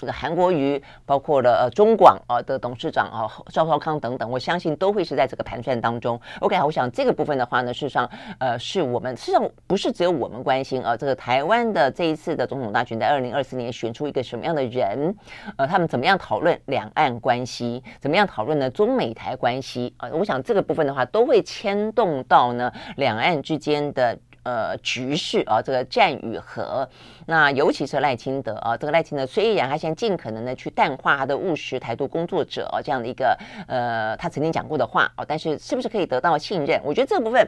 [0.02, 6.20] 这个韩国瑜，包括了呃中广啊的董事长啊赵少康等等，我相信都会是在这个盘算当中。
[6.40, 8.10] OK，我想这个部分的话呢，事实上
[8.40, 15.16] 呃是我们事实上不是只有我们关心啊，这个台湾的这一次的总统大选，在二零二四年选出一个什么样的人？
[15.56, 17.84] 呃，他们怎么样讨论两岸关系？
[18.00, 18.68] 怎么样讨论呢？
[18.72, 20.10] 中美台关系啊？
[20.14, 24.18] 我想这个部分的话，都会牵动到呢两岸之间的。
[24.44, 26.88] 呃，局势啊，这个战与和，
[27.28, 33.38] 那尤其是赖清德啊，这个赖清德虽然他现在尽可能的去淡化他的务实台独工作者这样的一个
[33.68, 36.82] 呃，他曾经讲过的话哦，但是是不是可以得到信任？
[36.84, 37.48] 我觉得这部分，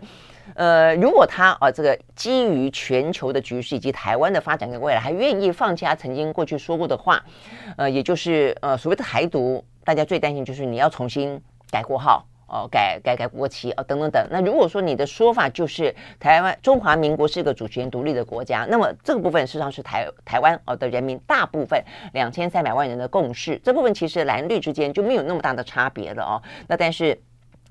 [0.56, 7.24] 呃，如果他啊，这个基于全球的局势以及台湾的发展跟未来，还愿意放弃他曾经过去说过的话，
[7.78, 11.42] 呃，也就是呃，所谓的台独，大家最担心就是你要重新
[11.72, 12.24] 改过号。
[12.54, 14.28] 哦，改改改国旗哦，等等等。
[14.30, 21.84] 那如果说你的说法就是台湾中华民国是一个主权独立的国家，那么这个部分事实上是台台湾哦的人民大部分
[22.14, 23.60] 两千三百万人的共识。
[23.64, 26.42] 这部分其实蓝绿之间就没有那么大的差别了哦。
[26.68, 27.20] 那但是。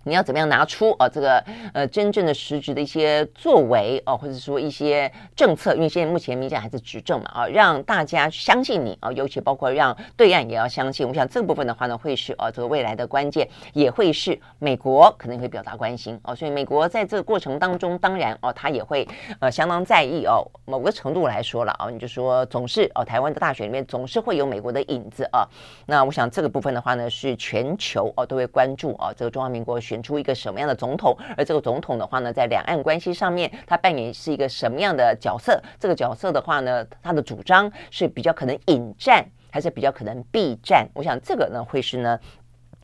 [0.05, 11.07] 你要怎么样拿出啊这个呃真正的实质的一些作为哦，或者说一些政策，因为现在目前民进还是执政嘛啊，让大家相信你啊，尤其包括让对岸也要相信。
[11.07, 16.34] 我想这个部分的话呢，会是啊这个未来的关键，也会是美国可能会表达关心哦。
[16.34, 19.07] 所以美国在这个过程当中，当然哦，他也会
[19.40, 20.42] 呃相当在意哦。
[20.64, 25.46] 某个程度来说了啊，你就说总是哦，台湾的大选里面总是会有美国的影子啊。
[25.86, 29.78] 那我想这个部分的话呢，是全球哦都会关注啊，这个中华民国。
[29.82, 35.62] 选选出一个什么样的总统，而这个总统的话呢，在两岸关系上面，他扮演是一个什么样的角色？
[35.78, 40.88] 这个角色的话呢，他的主张是比较可能引战，还是比较可能避战？
[40.95, 42.18] 我想这个呢，会是呢。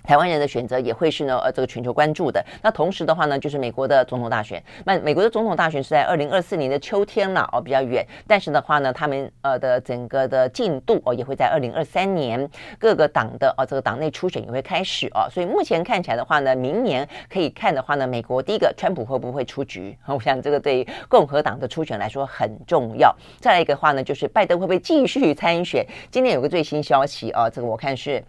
[0.08, 2.42] 台湾人的选择也会是呢，呃，这个全球关注的。
[2.62, 4.62] 那同时的话呢，就是美国的总统大选。
[4.86, 8.02] 那美国的总统大选是在二零二四年的秋天了，哦，比较远。
[8.26, 12.48] 但是的话呢，他们呃的整个的进度哦，也会在二零二三年
[12.78, 15.28] 各个党的哦，这个党内初选也会开始哦。
[15.30, 19.94] 所以目前看起来的话呢，明年可以看的话呢，美国第一个，川普会不会出局？
[20.08, 23.14] 我想这个对于共和党的初选来说很重要。
[23.40, 25.84] 再来一个话呢，就是拜登会不会继续参选？
[26.10, 28.24] 今天有个最新消息啊，这个我看是。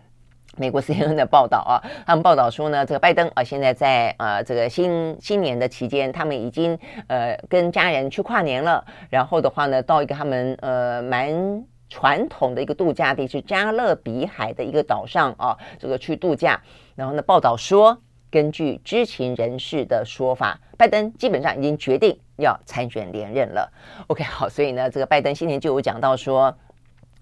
[0.57, 6.77] 美国 CNN 的报道啊， 他们报道说呢，这个拜登啊，现在在呃这个新新年的期间，他们已经
[7.07, 8.83] 呃跟家人去跨年了。
[9.09, 16.59] 然后的话呢，到一个他们呃蛮传统的一个度假地，是加勒比海的一个岛上啊，这个去度假。
[16.95, 17.97] 然后呢，报道说，
[18.29, 23.71] 根据知情人士的说法，拜登基本上已经决定要参选连任了。
[24.07, 26.53] OK，好，所以呢，这个拜登先前就有讲到说。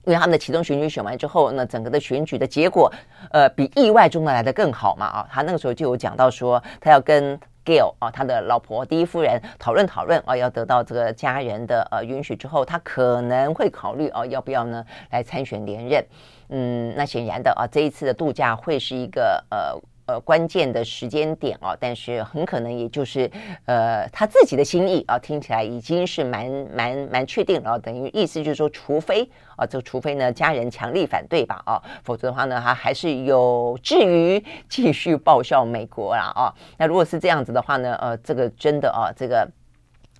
[0.07, 2.89] 因为他们的期中选举选完之后，那整个的选举的结果，
[3.29, 16.05] 呃，比意外中的来的更好嘛啊，他那个时候就有讲到说，他要跟 Gail 啊，他的老婆第一夫人讨论讨论啊，要得到这个家人的呃允许之后，他可能会考虑啊，要不要呢来参选连任。
[16.47, 19.77] 嗯，那显然的啊，这一次的度假会是一个呃。
[20.07, 23.29] 呃，关键的时间点哦，但是很可能也就是
[23.65, 36.53] 呃他自己的心意啊，听起来已经是蛮蛮蛮确定了，等于意思就是说，除非啊，就除非呢家人强力反对吧啊，否则的话呢，他还是有至于继续报效美国啦啊。
[36.77, 39.47] 那如果是这样子的话呢，呃，这个真的啊，这个。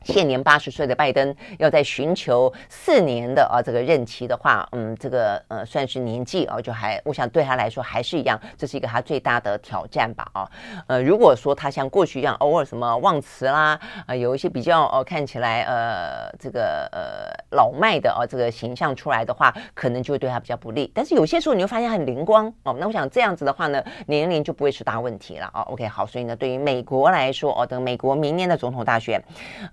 [0.08, 10.49] 现年八十岁的拜登，要在寻求四年的啊这个任期的话，嗯，这个呃算是年纪啊，就还我想对他来说还是一样，这是一个他最大的挑战吧啊。
[10.88, 20.89] 呃，如果说他像过去一样偶尔什么忘词啦，啊、呃，有一些比较呃看起来呃这个呃老迈的啊这个形象出来的话，可能就会对他比较不利。
[20.95, 25.64] 但是有些时候你会发现很灵光哦，那我想这样子的话呢，年龄就不会是大问题了啊。
[25.64, 29.22] OK，好，所以呢，对于美国来说哦，等美国明年的总统大选，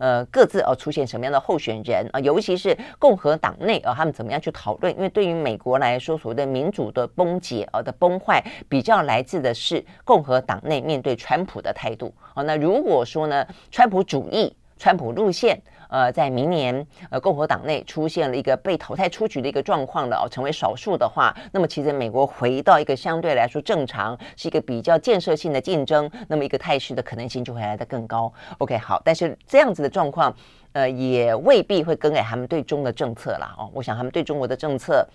[0.01, 0.23] 呃。
[0.30, 2.20] 各自而出现什么样的候选人啊？
[2.20, 4.94] 尤其是共和党内啊，他们怎么样去讨论？
[4.94, 12.42] 因为对于美国来说，所谓的民主的崩解啊的崩坏，比较来自的是共和党内面对川普的态度啊。
[12.42, 15.60] 那如果说呢，川普主义川普路线。
[15.95, 28.32] 呃，在明年，呃，共和党内出现了一个被淘汰出局的一个状况的哦，成为少数的话，那么其实美国回到一个相对来说正常，是一个比较建设性的竞争，那么一个态势的可能性就会来得更高。
[28.59, 30.34] OK，好，但是这样子的状况，
[30.72, 33.70] 呃，也未必会更改他们对中的政策啦哦。
[33.72, 35.07] 我想他们对中国的政策。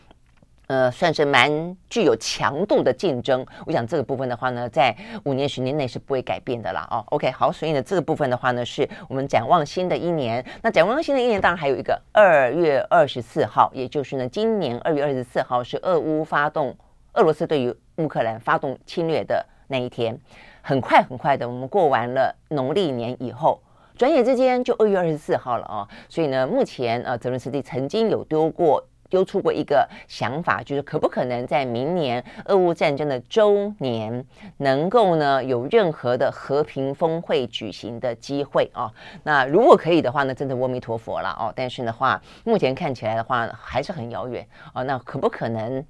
[0.70, 3.44] 呃，算是蛮具有强度的竞争。
[3.66, 6.88] 我想这个部分的话呢，在五年、十年内是不会改变的啦。
[6.92, 10.46] 哦，OK，好，所以呢，这个部分的话呢，是我们展望新的一年。
[10.62, 16.78] 那展望新的一年，当然还有一个二月二十四号，也就是呢，今年二月二十四号是俄乌发动
[17.14, 20.16] 俄罗斯对于乌克兰发动侵略的那一天。
[20.62, 23.60] 很快很快的，我们过完了农历年以后，
[23.98, 25.88] 转眼之间就二月二十四号了啊、哦。
[26.08, 28.86] 所以呢，目前呃，泽伦斯基曾经有丢过。
[29.10, 34.26] 丢出过一个想法，就是可不可能在明年俄乌战争的周年，
[34.58, 38.92] 能够呢有任何的和平峰会举行的机会啊？
[39.24, 41.52] 那如果可以的话呢，真的阿弥陀佛了哦。
[41.56, 44.84] 但是的话，目前看起来的话还是很遥远啊。
[44.84, 45.84] 那可不可能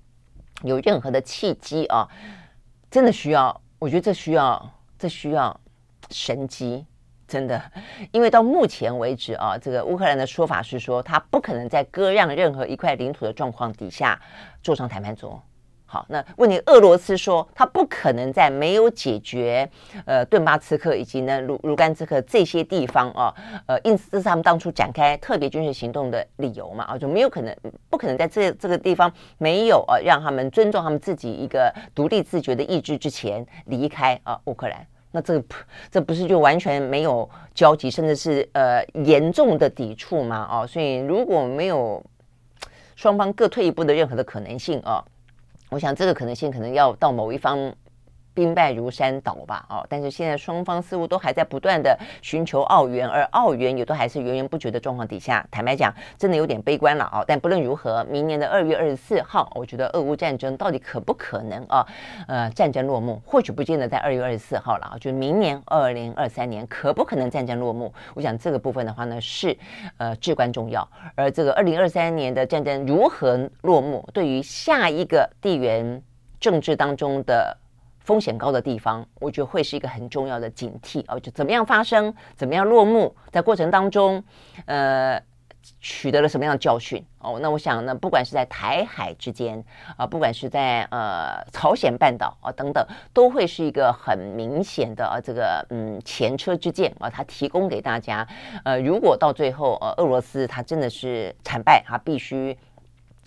[0.63, 2.07] 有任何的契机啊？
[2.89, 5.59] 真的需要，我觉得这需要，这需要
[6.09, 6.85] 神机。
[7.29, 7.61] 真的，
[8.11, 14.19] 因为到目前为止啊，这个乌克兰的说法是说，他不可能在割让任何一块领土的状况底下
[14.63, 15.39] 坐上谈判桌。
[15.85, 19.67] 好，那问题，俄罗斯说他不可能在没有解决
[20.05, 23.33] 呃顿巴斯克以及呢卢卢甘斯克这些地方啊，
[23.67, 27.55] 呃，因此这是他们当初展开特别军事行动的理由嘛啊，就没有可能
[27.89, 34.85] 不可能在这这个地方没有啊让他们尊重他们自己一个独立自觉的意志之前离开啊乌克兰。
[35.11, 35.45] 那这个，
[35.91, 40.47] 这不是就完全没有交集，甚至是呃严重的抵触吗？
[40.51, 42.03] 哦，所以如果没有
[42.95, 45.03] 双方各退一步的任何的可能性啊，
[45.69, 47.73] 我想这个可能性可能要到某一方。
[48.39, 57.21] 兵败如山倒吧，哦，但是现在双方似乎都还在不断的寻求奥援，而奥援也都还是源源不绝的状况底下，坦白讲，真的有点悲观了啊。
[57.27, 61.85] 但不论如何，明年的二月二十四号，我觉得俄乌战争到底可不可能啊？
[62.29, 67.93] 呃，战争落幕，或许不见得在二月二十四号了啊，就明年二零二三年可不可能战争落幕？
[68.13, 69.57] 我想这个部分的话呢，是
[69.97, 70.87] 呃至关重要。
[71.15, 76.01] 而这个二零二三年的战争如何落幕，对于下一个地缘
[76.39, 77.57] 政治当中的。
[78.09, 81.19] 风险高的地方，我觉得会是一个很重要的警惕哦。
[81.19, 84.23] 就怎么样发生，怎么样落幕，在过程当中，
[84.65, 85.21] 呃，
[85.79, 87.37] 取得了什么样的教训哦？
[87.39, 89.63] 那我想呢，不管是在台海之间
[89.95, 92.83] 啊，不管是在呃朝鲜半岛啊等等，
[93.13, 98.27] 都会是一个很明显的啊这个嗯前车之鉴啊，它提供给大家。
[98.63, 102.57] 呃，如果到最后呃俄罗斯它真的是惨败，它必须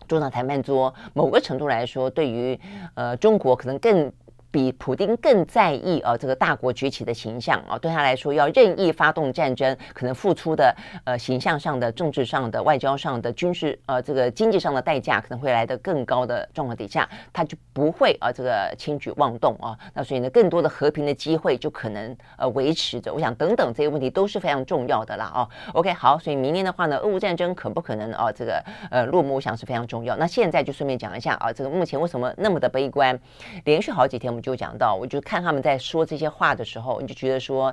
[0.08, 2.58] 坐上谈判桌，某个程度来说，对于
[2.94, 4.12] 呃中国可能更。
[4.52, 19.74] 比普丁更在意啊，这个大国崛起的形象啊，对他来说，要任意发动战争，可能付出的呃形象上的、政治上的、外交上的、军事呃这个经济上的代价，可能会来得更高的状况底下，他就不会啊这个轻举妄动啊。
[19.94, 23.10] 那所以呢，更多的和平的机会就可能呃维持着。
[23.10, 25.48] 我想等等这些问题都是非常重要的啦啊。
[25.72, 30.14] OK，好，所以明年的话呢，俄乌战争可不可能啊这个呃落幕，我想是非常重要。
[30.16, 33.18] 那现在就顺便讲一下啊，这个目前为什么那么的悲观？
[33.64, 34.41] 连续好几天我们。
[34.42, 37.72] 就讲到，我就看他们在说这些话的时候，你就觉得说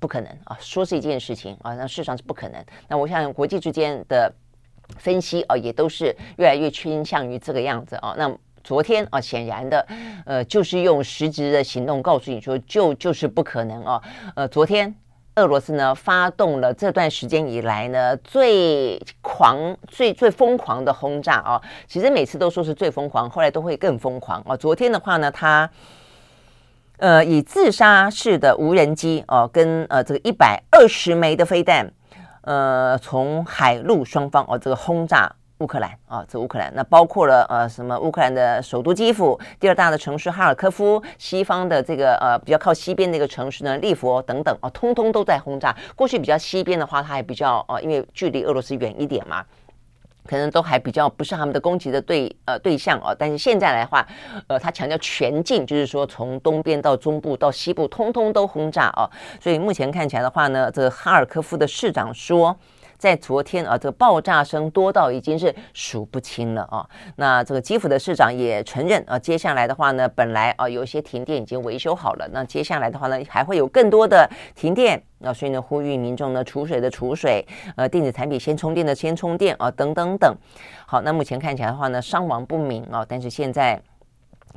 [0.00, 2.64] 不可能啊，说是一件事情啊，那事实上是不可能。
[2.88, 4.32] 那我想国际之间的
[4.96, 8.14] 分析啊，也都是越来越倾向于这个样子啊。
[8.18, 9.86] 那昨天啊，显然的，
[10.24, 14.02] 呃，就是用实质的行动告诉你说，就就是不可能啊。
[14.34, 14.94] 呃，昨天。
[15.38, 21.60] 俄罗斯呢，发动了这段时间以来呢，最狂、最最疯狂的轰炸啊！
[21.86, 24.56] 其实每次都说是最疯狂，后来都会更疯狂啊！
[24.56, 25.70] 昨天的话呢，他
[26.98, 31.90] 呃以自杀式的无人机哦、跟呃这个一百二十枚的飞弹，
[32.42, 35.30] 呃从海陆双方哦、这个轰炸。
[35.60, 45.74] 乌克兰啊，这乌克兰那包括了呃什么乌克兰的首都基辅，第二大的城市哈尔科夫，西方的这个呃比较靠西边的一个城市呢，利佛等等啊，通通都在轰炸。
[45.94, 49.42] 过去比较西边的话，它还比较呃，因为距离俄罗斯远一点嘛，
[50.26, 53.14] 可能都还比较不是他们的攻击的对呃对象啊。
[53.18, 54.06] 但是现在来话，
[54.48, 59.08] 呃，他强调全境，就是说从东边到中部到西部，通通都轰炸啊。
[59.40, 62.56] 所以目前看起来的话呢，这个哈尔科夫的市长说。
[62.98, 66.88] 在昨天啊，这个爆炸声多到已经是数不清了啊。
[67.16, 75.02] 那这个基辅的市长也承认啊，接下来的话呢，本来啊有一些停电已经维修好了，那接下来的话呢，还会有更多的停电。
[75.18, 77.46] 那所以呢，呼吁民众呢储水的储水，
[77.76, 80.36] 呃，电子产品先充电的先充电啊，等等等。
[80.86, 83.80] 好，那目前看起来的话呢，伤亡不明啊，但是现在。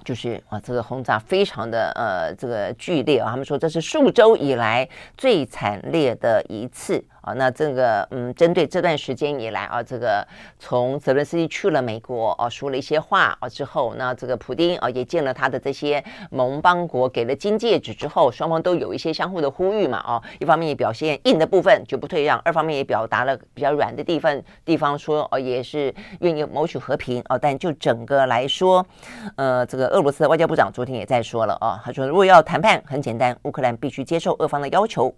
[0.05, 3.31] 就是啊，这个轰炸非常的呃，这个剧烈啊。
[3.31, 4.87] 他们说这是数周以来
[5.17, 7.03] 最惨烈的一次
[7.35, 10.25] 那这个嗯，针对这段时间以来啊，这个
[10.57, 28.85] 从泽伦斯基去了美国啊，说了一些话啊之后，那这个普丁啊也见了他的这些盟邦国，给了金戒指之后，双方都有一些相互的呼吁嘛啊，一方面也表现硬的部分就不退让，二方面也表达了比较软的地方地方说哦也是愿意谋取和平啊，但就整个来说，
[29.35, 35.13] 呃，这个俄罗斯的外交部长昨天也在说了啊，他说如果要谈判，很简单，乌克兰必须接受俄方的要求。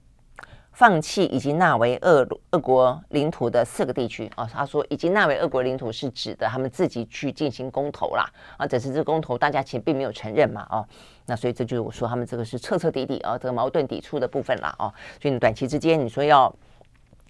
[0.71, 4.31] 放弃已经纳为俄俄国领土的四个地区。
[4.35, 8.25] 啊，他说已经纳为俄国领土是指的他们自己去进行公投啦。
[8.57, 10.85] 啊，只是这公投大家其实并没有承认嘛哦，
[11.25, 16.53] 那所以这就是我说他们这个是彻彻底底啊这个矛盾抵触的部分啦哦，所以短期之间你说要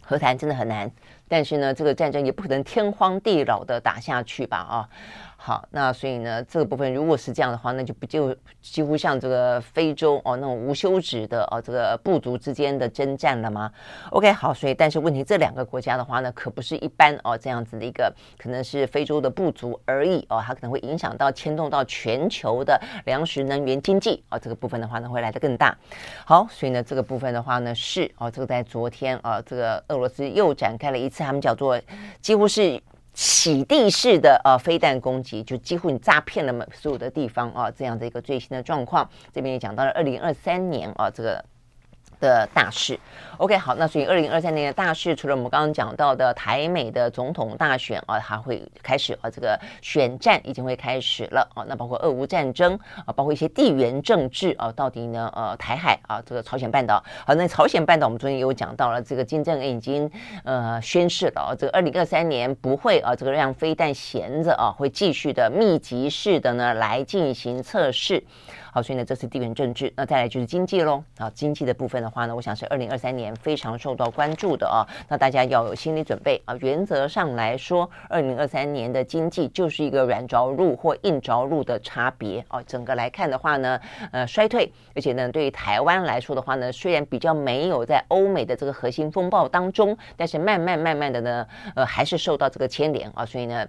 [0.03, 0.91] 和谈真的很难，
[1.27, 4.89] 但是呢这个战争也不可能天荒地老的打下去吧啊。
[5.43, 13.71] 好，那所以呢，这个部分如果是这样的话，那就不就几乎像这个非洲哦那种无休止的哦这个部族之间的征战了吗
[14.11, 25.75] ？OK，好，所以但是问题这两个国家的话呢，可不是一般哦这样子的一个，可能是非洲的部族而已哦，它可能会影响到牵动到全球的粮食、能源、经济哦，这个部分的话呢会来得更大。
[26.23, 31.81] 好，所以呢这个部分的话呢是哦，这个在昨天啊，这个俄罗斯又展开了一次他们叫做
[32.21, 32.79] 几乎是。
[33.13, 41.43] 起地式的呃飞弹攻击，就几乎你诈骗了所有的地方啊，这样的一个最新的状况，这边也讲到了二零二三年啊这个。
[42.19, 42.99] 的大事
[43.41, 60.07] ，OK，好，那所以二零二三年的大事，除了我们刚刚讲到的台美的总统大选啊，它会开始啊，这个选战已经会开始了啊，那包括俄乌战争啊，包括一些地缘政治啊，到底呢，呃，台海啊，这个朝鲜半岛，好，那朝鲜半岛我们昨天也有讲到了，这个金正恩已经
[60.43, 68.23] 呃宣誓了啊，这个二零二三年不会啊，这个让飞弹闲着啊，会继续的密集式的呢来进行测试。
[68.73, 69.91] 好，所以呢，这是地缘政治。
[69.97, 71.03] 那再来就是经济喽。
[71.17, 74.85] 啊，经济的部分的话呢，我想是二零二三年非常受到关注的啊。
[75.07, 76.55] 那大家要有心理准备啊。
[76.59, 82.61] 原则上来说，二零二三年的经济就是一个软着陆或硬着陆的差别啊。
[82.63, 83.79] 整个来看的话呢，
[84.11, 84.71] 呃，衰退。
[84.95, 93.25] 而且呢，对于台湾来说的话呢，虽然比较没有在欧美的这个核心风暴当中，但是慢慢慢慢的呢，呃，还是受到这个牵连啊。
[93.25, 93.67] 所以呢。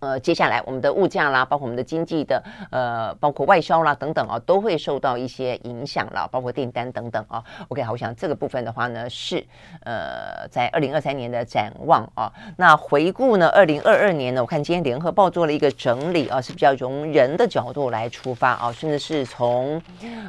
[0.00, 7.44] 呃，接下来我们的物价啦，包括我们的经济的呃，包括外销啦等等啊，都会受到一些影响了，包括订单等等啊。
[7.68, 9.44] OK，好，我想这个部分的话呢，是
[9.84, 12.32] 呃，在二零二三年的展望啊。
[12.56, 19.82] 那回顾呢，二零二二年呢，我看今天联合报做了一个整理啊，是比较从人的角度来出发啊，甚至是从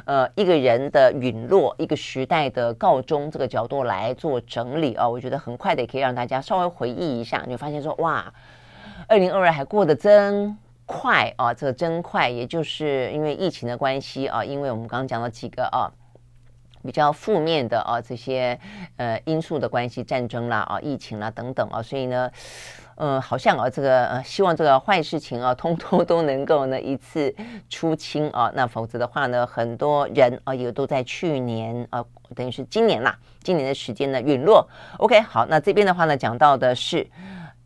[0.04, 5.08] 呃一个人的陨落、一个时代的告终这个角度来做整理啊。
[5.08, 8.30] 我觉得很快的也可以让大家稍微回忆一下，你会发现说哇。
[9.08, 11.52] 二零二二还过得真快啊！
[11.54, 15.90] 这个真快，也就是因为疫情的关系啊，因为我们刚刚讲了几个啊
[16.82, 18.58] 比较负面的啊这些
[18.96, 22.30] 呃因素的关系，战争啦啊、疫情啦等等啊，所以呢，
[22.96, 27.34] 嗯、呃，好像啊这个呃希望这个坏事情啊， 通通都能够呢一次
[27.70, 34.68] 出清啊，那否则的话呢，很多人啊也都在去年啊，等于是今年啦，今年的时间呢陨落。
[34.98, 37.06] OK，好，那这边的话呢讲到的是。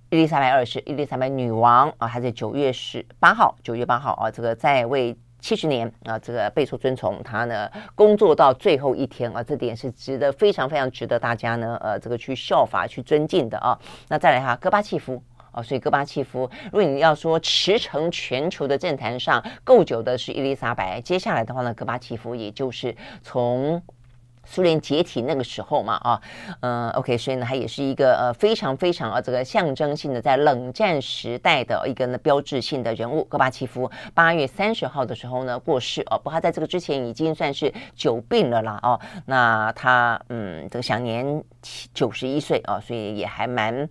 [0.08, 13.76] 伊丽莎白二世，伊丽莎白女王啊，她在九月十八号，九月八号啊，这个在位七十年啊，这个备受尊崇，她呢工作到最后一天啊，这点是值得非常非常值得大家呢呃这个去效法去尊敬的啊。
[14.08, 23.82] 那再来哈，戈巴契夫啊，所以戈巴契夫，如果你要说驰骋全球的政坛上够久的是伊丽莎白，接下来的话呢，戈巴契夫也就是从。
[24.46, 26.20] 苏联解体那个时候嘛，啊，
[26.60, 41.44] 嗯，OK，所以呢，他也是一个呃非常非常啊这个象征性的在冷战时代的一个呢标志性的人物，戈巴契夫八月三十号的时候呢过世哦，不过他在这个之前已经算是久病了啦，哦，那他嗯这个享年
[41.92, 43.88] 九十一岁啊，所以也还蛮。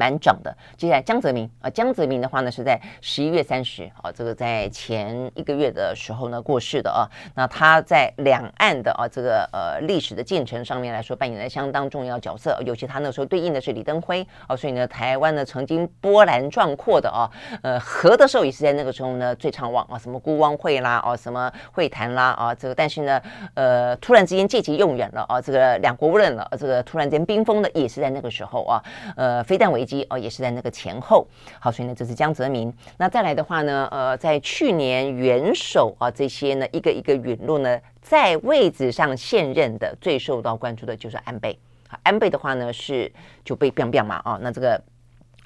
[0.00, 0.56] 蛮长的。
[0.78, 7.04] 接下来江泽民啊，江泽民的话呢是在十一月三十啊，这个在前一个月的时候呢过世的啊。
[7.34, 17.30] 那他在两岸的啊这个呃历史的进程上面来说扮演了相当重要角色，尤其他那时候对应的是李登辉啊，所以呢台湾呢曾经波澜壮阔的啊，
[17.62, 23.20] 呃和的时候也是在那个时候呢最畅旺啊，什么孤汪会啦啊，什么会谈啦啊，这个但是呢
[23.54, 28.82] 呃突然之间借机用远了啊，这个两国不认了，这个突然间冰封的也是在那个时候啊，
[29.16, 30.06] 呃非但危机。
[30.08, 31.26] 哦，也是在那个前后。
[31.58, 32.72] 好，所以呢，这是江泽民。
[32.96, 41.58] 那再来的话呢，呃，在去年元首啊这些呢，一个一个陨落呢，在位置上现任的最受到关注的就是安倍。
[42.04, 43.12] 安倍的话呢，是
[43.44, 44.38] 就被 biang biang 嘛啊。
[44.40, 44.80] 那这个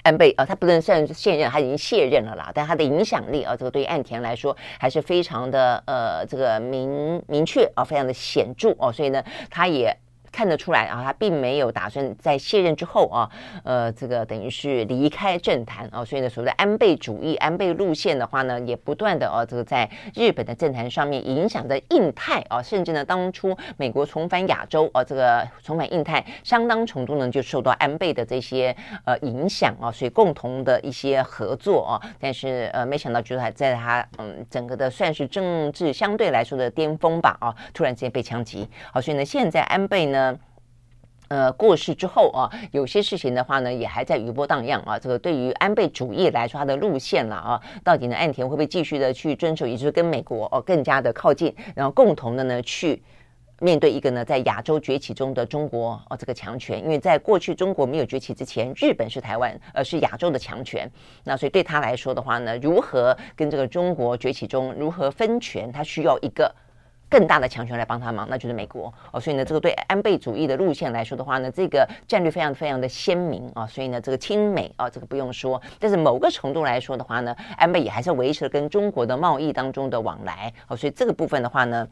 [0.03, 2.51] 安倍啊，他不能算现任，他已经卸任了啦。
[2.53, 8.91] 但他的影响力啊，这个对于岸田来说还是非常的呃，这个明明确啊，非常的显著哦。
[8.91, 9.97] 所以呢，他也。
[10.35, 13.29] 看得出来啊，他并没有打算在卸任之后啊，
[13.63, 28.75] 呃，这个等于是离开政坛啊，所以呢，所谓的安倍主义、安倍路线的话呢，也不断的啊，这个在日本的政坛上面影响着印太啊，甚至呢，当初美国重返亚洲啊，这个重返印太，相当程度呢就受到安倍的这些
[29.05, 40.24] 呃影响啊，所以共同的一些合作啊，但是呃，没想到就是在他嗯整个的算是政治相对来说的巅峰吧啊，突然之间被枪击，好，所以呢，现在安倍呢。
[41.27, 44.99] 呃，过世之后啊，有些事情的话呢，也还在余波荡漾啊。
[44.99, 53.01] 这个对于安倍主义来说，他的路线了啊，到底呢，岸田会不会继续的去遵守，也就是跟美国哦更加的靠近，然后共同的呢去
[53.59, 56.77] 面对一个呢在亚洲崛起中的中国哦这个强权？
[56.77, 60.87] 因为在过去中国没有崛起之前，日本是台湾呃是亚洲的强权，
[61.23, 66.53] 那所以对他来说的话呢，如何跟这个中国崛起中如何分权，他需要一个。
[67.09, 69.19] 更大的强权来帮他忙，那就是美国哦。
[69.19, 73.65] 所以呢，这个对安倍主义的路线来说的话呢，这个战略非常非常的鲜明啊。
[73.67, 75.61] 所以呢，这个亲美啊，这个不用说。
[75.79, 80.75] 但是某个程度来说的话呢，安倍也还是维持了跟中国的贸易当中的往来哦。
[80.75, 81.87] 所以这个部分的话呢。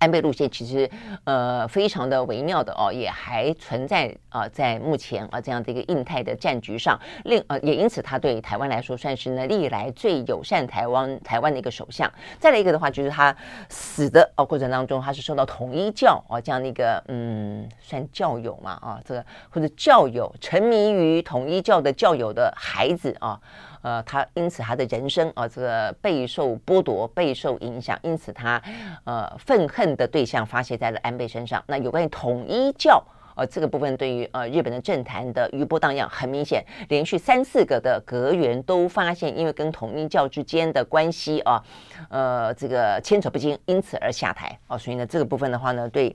[0.00, 0.90] 安倍路线其实
[1.24, 12.10] 呃非常的微妙的哦，也还存在啊、在目前啊这样的一个印太的战局上，另呃也因此他对台湾来说算是呢历来最友善台湾台湾的一个首相。
[12.38, 13.34] 再来一个的话，就是他
[13.68, 23.38] 死的哦过程当中，他是受到统一教啊这样的一个嗯算教友嘛啊这个或者教友沉迷于统一教的教友的孩子啊。
[23.82, 28.60] 呃，他因此他的人生啊、这个备受剥夺、备受影响，因此他
[29.04, 31.62] 呃愤恨的对象发泄在了安倍身上。
[31.66, 33.02] 那有关于统一教
[33.34, 41.62] 呃这个部分，对于呃日本的政坛的余波荡漾，很明显，连续三四个的阁员都发现，因为跟统一教之间的关系啊，
[42.10, 46.14] 呃这个牵扯不清，因此而下台哦、所以呢，这个部分的话呢，对。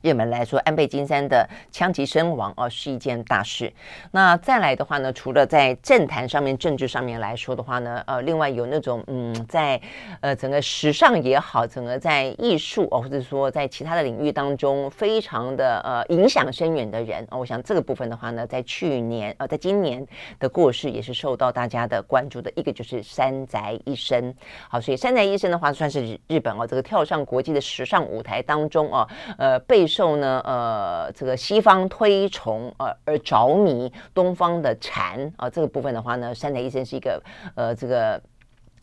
[0.00, 3.72] 日本来说，安倍晋三的枪击身亡哦，是一件大事。
[4.12, 9.80] 那再来的话呢，除了在政坛上面、政治上面来说的话呢，呃，另外有那种嗯，在
[10.20, 20.06] 呃整个时尚也好，整个在艺术哦，或者说在其他的领域当中，非常的呃影响深远的人哦，我想这个部分的话呢，在去年呃，在今年
[20.38, 22.48] 的过世也是受到大家的关注的。
[22.54, 24.32] 一个就是山宅一生，
[24.68, 29.87] 好，所以山宅一生的话，算是日本哦，这个跳上国际的时尚舞台当中哦，呃被。
[29.88, 37.20] 受呢，呃，这个西方推崇，呃，而着迷东方的禅啊，这个部分的话呢，山宅医生是一个，
[37.56, 38.20] 呃，这个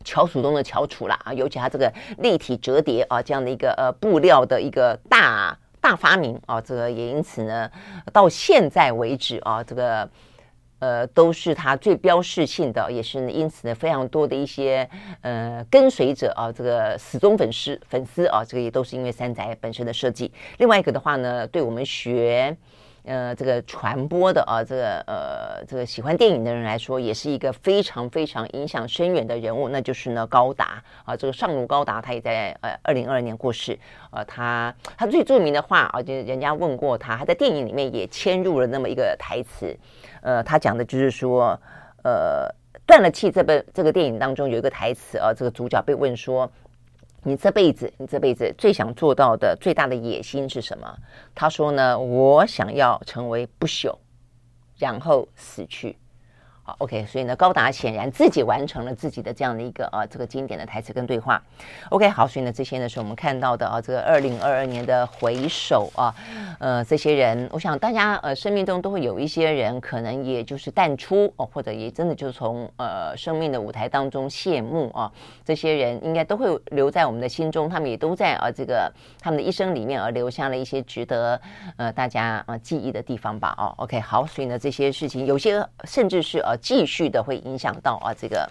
[0.04, 7.70] 翘楚中的翘楚啦啊，尤其他这个立体折叠啊，这样的一个呃布料的一个大大发明啊，这个也因此呢，
[8.12, 10.10] 到现在为止啊，这个。
[10.80, 14.90] 呃，都是他最标志性的，也是因此呢，非常多的一些
[15.22, 20.32] 呃跟随者啊，这个死忠粉丝粉丝啊，这个也都是因为三宅本身的设计。
[20.58, 22.56] 另外一个的话呢，对我们学。
[23.08, 33.78] 呃，这个传播的啊，这个呃，这个喜欢电影的人来说，也是一个非常非常影响深远的人物，那就是呢高达啊，这个上鲁高达，他也在呃二零二二年过世。
[34.10, 39.78] 呃，他他最著名的话啊，就人家问过他，他在电影里面也嵌入了那么一个台词，
[40.26, 41.58] 呃，他讲的就是说，
[42.04, 42.50] 呃，
[42.88, 46.52] 断了气这本这个电影当中有一个台词啊，这个主角被问说。
[47.28, 50.96] 你这辈子，你这辈子最想做到的最大的野心是什么？
[51.34, 53.96] 他说呢，我想要成为不朽，
[54.78, 55.98] 然后死去。
[56.68, 61.40] 好，OK，所以呢，高达显然自己完成了自己的这样的一个啊，这个经典的台词跟对话。
[61.90, 66.12] OK，好，所以呢，这些呢是我们看到的啊，这个二零二二年的回首啊，
[66.58, 75.12] 呃，这些人，我想大家呃生命中都会有一些人，可能也就是淡出哦，或者也真的就从呃生命的舞台当中谢幕啊。
[75.44, 78.92] 这些人应该都会留在我们的心中，他们也都在啊这个
[79.22, 81.40] 他们的一生里面而留下了一些值得
[81.78, 83.54] 呃大家啊记忆的地方吧。
[83.60, 86.55] 哦，OK，好，所以呢，这些事情有些甚至是呃。
[86.58, 88.50] 继续的会影响到啊这个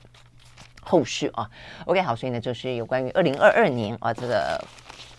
[0.82, 1.48] 后续啊
[1.86, 4.62] ，OK 好，所以呢就是有关于二零二二年啊这个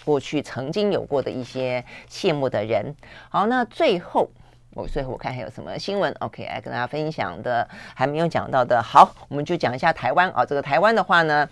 [0.04, 2.96] 过去曾经有过的一些谢幕的人。
[3.30, 4.30] 好，那最后
[4.74, 11.50] 我最后我看还有什么新闻 OK 来跟大家分享的还没有讲到的，好，我们就讲一下台湾啊，这个台湾的话呢，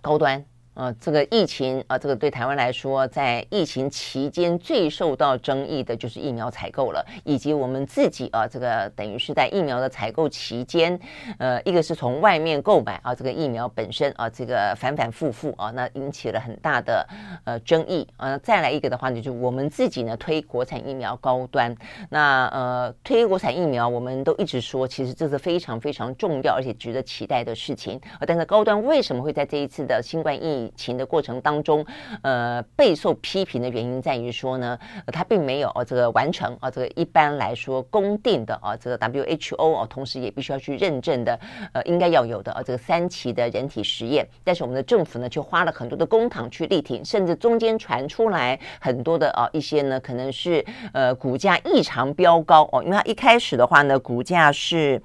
[0.00, 0.44] 高端。
[0.78, 10.96] 呃，这个疫情啊，这个对台湾来说，在疫情期间最受到争议的就是疫苗采购了，以及我们自己啊，这个等于是在疫苗的采购期间，
[11.38, 17.04] 呃，一个是从外面购买啊，这个疫苗本身啊，这个反反复复啊，那引起了很大的
[17.42, 18.38] 呃争议啊。
[18.38, 21.74] 再来一个的话呢，就我们自己呢推国产疫苗高端，
[22.08, 28.22] 那呃推国产疫苗，我们都一直说，其实这是非常非常重要而且值得期待的事情啊。
[28.24, 31.84] 但是高端为什么会在这一次的新冠疫情的过程当中，
[32.22, 34.78] 呃，备受批评的原因在于说呢，
[35.12, 41.38] 它并没有哦这个完成啊这个一般来说公定的啊这个 WHO 哦，同时也必须要去认证的
[41.72, 55.00] 呃应该要有的啊这个三期的人体实验，但是我们的政府呢就花了很多的公帑去力挺，甚至中间传出来很多的啊一些呢可能是呃股价异常飙高哦，因为它一开始的话呢股价是。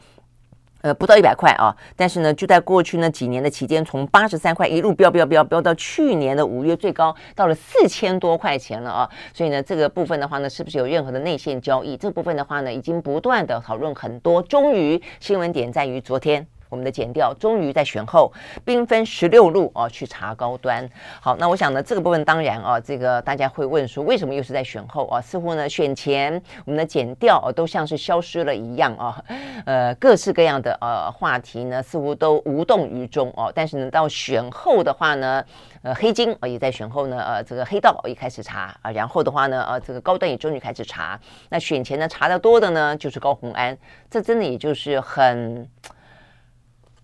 [0.83, 11.95] 呃，不到一百块啊，但是呢，就在过去那几年的期间，从八十三块一路飙飙飙飙到去年的五月最高到了四千多块钱了啊，所以呢，这个部分的话呢，是不是有任何的内线交易？
[11.95, 16.45] 这部分的话呢，已经不断的讨论很多，终于新闻点在于昨天。
[16.73, 18.33] 我们的剪掉终于在选后
[18.65, 20.89] 兵分十六路哦，去查高端。
[21.21, 25.21] 好，那我想呢，这个部分当然啊，这个大家会问说，为什么又是在选后啊？
[25.21, 29.23] 似乎呢，选前我们的剪掉啊，都像是消失了一样啊。
[29.67, 33.51] 呃，各式各样的呃话题呢，似乎都无动于衷哦。
[33.53, 35.45] 但是呢，到选后的话呢，
[35.83, 38.89] 呃，黑金啊也在选后呢，呃，这个黑道也开始查啊。
[38.89, 41.19] 然后的话呢，呃，这个高端也终于开始查。
[41.49, 43.77] 那选前呢，查得多的呢，就是高红安。
[44.09, 45.69] 这真的也就是很。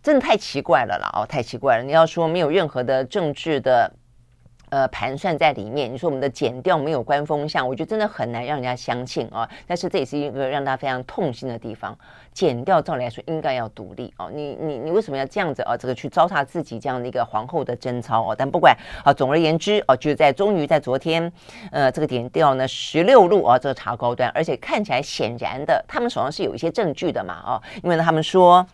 [0.02, 1.10] 真的太奇怪了啦！
[1.14, 1.84] 哦，太奇怪了！
[1.84, 3.92] 你要说没有任何的政治的
[4.70, 9.48] 呃盘算在里面，你说我们的减掉没有官风向，我觉得真的很难让人家相信啊。
[9.68, 11.98] 但是这也是一个让大家非常痛心的地方。
[12.32, 15.76] 减掉照理来说应该要独立哦，你你你为什么要这样子啊？
[15.76, 18.36] 这个去糟蹋自己这样的一个皇后的贞操哦？
[18.38, 18.74] 但不管
[19.04, 21.30] 啊，总而言之哦，就是在终于在昨天，
[21.72, 28.66] 呃，这个点掉呢十六路啊，这个查高端，而且看起来显然的，他们手上是有一些证据的嘛哦，因为他们说。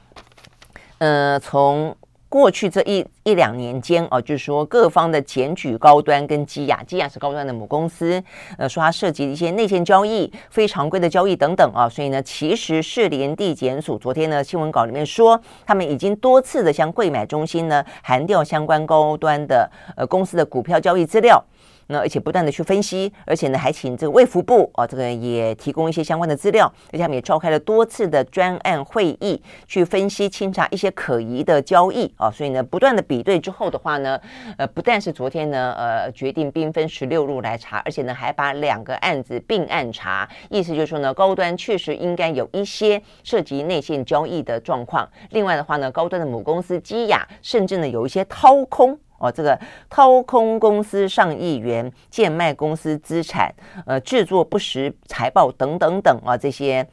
[0.97, 1.95] 呃，从
[2.29, 8.21] 过去这一一两年间哦，就是说各方的检举高端跟基亚，基亚是高端的母公司，
[8.57, 21.41] 呃，说它涉及一些内线交易、非常规的交易等等啊，所以呢，其实士林地检署昨天呢新闻稿里面说，他们已经多次的向柜买中心呢函调相关高端的呃公司的股票交易资料。
[21.87, 34.19] 那而且不断的去分析，而且呢还请这个卫福部啊，这个也提供一些相关的资料，而且他们也召开了多次的专案会议，去分析清查一些可疑的交易啊，所以呢不断的比对之后的话呢，
[34.57, 48.97] 呃不但是昨天呢呃决定兵分十六路来查，而且呢还把两个案子并案查，意思就是说呢高端确实应该有一些涉及内线交易的状况，另外的话呢高端的母公司基亚甚至呢有一些掏空。
[49.25, 49.59] 哦，这个
[49.89, 53.53] 掏空公司上亿元，贱卖公司资产，
[53.85, 56.87] 呃，制作不实财报等等等啊，这些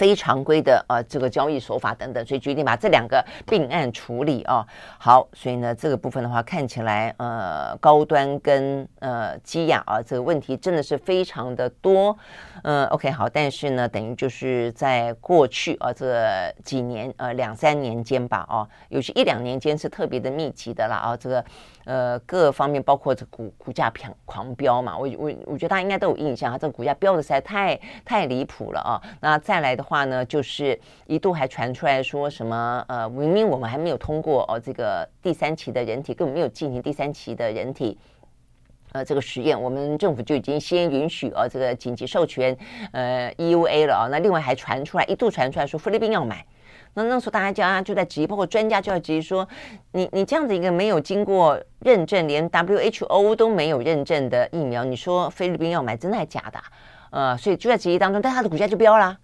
[0.00, 4.66] 非常规的呃这个交易手法等等，所以决定把这两个并案处理啊。
[4.98, 12.16] 好，所以呢，这个部分的话，看起来呃高端跟呃基亚啊，这个问题真的是非常的多。
[12.62, 16.26] 嗯，OK，好，但是呢，等于就是在过去啊，这
[16.64, 21.44] 几年呃两三年间吧，哦，有些一两年间是特别的密集的啦，啊，这个
[21.90, 29.02] 呃各方面包括这股股价狂狂飙嘛，我我我觉得大家应该都有印象，它这个股价飙的实在太太离谱了啊。
[29.20, 37.98] 那再来的话呢，就是一度还传出来说什么呃，明明我们还没有通过哦这个第三期的人体，根本没有进行第三期的人体。
[38.92, 42.56] 呃，这个实验，我们政府就已经先允许呃这个紧急授权，
[42.92, 44.08] 呃，EUA 了啊。
[44.10, 46.44] 那另外还传出来，一度传出来说菲律宾要买。
[46.94, 49.46] 那那时候大家就就在质疑，包括专家就在质疑说，
[49.92, 56.60] 你你这样子一个没有经过认证，连 WHO 都没有认证的疫苗，你说菲律宾要买，真的还假的？
[57.10, 59.16] 呃，所以就在质疑当中，但它的股价就飙了，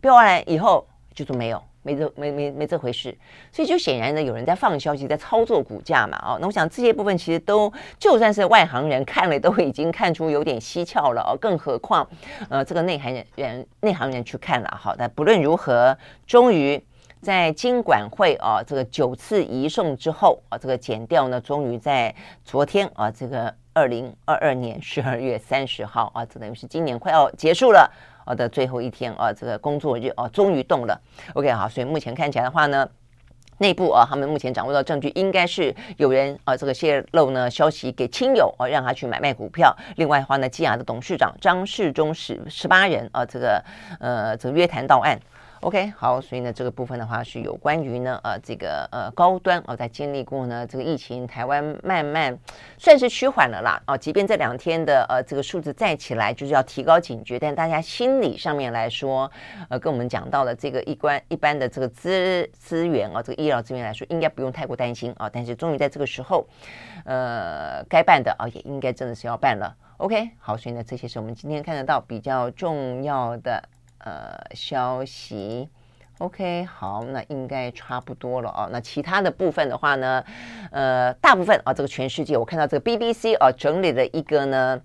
[0.00, 1.62] 飙完来以后就说没有。
[1.82, 3.16] 没这没没没这回事，
[3.50, 12.06] 所以就显然呢，有人在放消息，在操作股价嘛，哦，那我想这些部分其实都就算是外行人看了，都已经看出有点蹊跷了哦，更何况
[12.50, 15.96] 呃这个内行人内行人去看了，好，但不论如何，
[16.26, 16.78] 终于
[17.20, 22.14] 在金管会啊这个九次移送之后啊，这个检调呢，终于在
[22.44, 27.90] 昨天啊这个二零二二年十二月三十号啊，这等于是今年快要结束了。
[28.26, 31.00] 啊的，最后一天啊，这个工作日啊，终于动了。
[31.34, 32.88] OK，好，所以目前看起来的话呢，
[33.58, 39.76] 内部啊，他们目前掌握到证据，应该是有人啊，这个泄露呢消息给亲友啊，让他去买卖股票。
[39.96, 43.64] 另外的话呢，基亚的董事长张世忠十十八人啊，这个
[43.98, 45.18] 呃，这个约谈到案。
[45.62, 52.34] OK，好，所以呢，这个部分的话是有关于呢，呃，这个呃高端哦、在经历过呢这个疫情，台湾慢慢
[52.78, 59.30] 算是趋缓了啦，哦、即便这两天的呃这个数字再起来，就是要提高警觉，但大家心理上面来说，
[59.68, 66.48] 呃，跟我们讲到了这个一关一般的这个资资源啊、这个医疗资源来说，应该不用太过担心啊、但是终于在这个时候，
[67.04, 69.76] 呃，该办的啊、也应该真的是要办了。
[69.98, 73.62] OK，好，所以呢，这些是我们今天看得到比较重要的。
[74.04, 75.68] 呃，消息
[76.18, 78.68] OK，好，那应该差不多了哦。
[78.70, 80.22] 那其他的部分的话呢，
[80.70, 84.80] 呃，大部分啊，这个全世界我看到这个 BBC 啊整理了一个呢，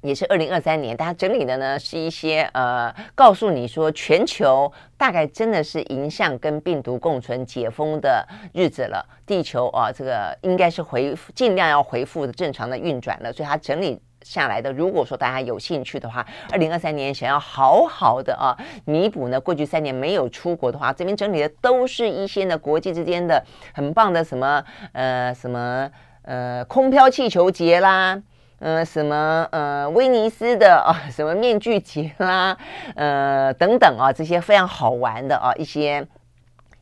[0.00, 14.00] 也是二零二三年，大家整理的呢是一些呃，告诉你说全球大概真的是迎向跟病毒共存、解封的日子了，地球啊，这个应该是回复尽量要恢复的正常的运转了，所以它整理。
[14.24, 18.56] 下来的，如果说大家有兴趣的话，二零二三年想要好好的啊
[18.86, 25.88] 弥补呢过去三年没有出国的话，这边整理的都是一些呢国际之间的很棒的什么呃什么
[26.22, 28.20] 呃空飘气球节啦，
[28.58, 32.56] 呃什么呃威尼斯的啊什么面具节啦，
[32.96, 36.06] 呃等等啊这些非常好玩的啊一些。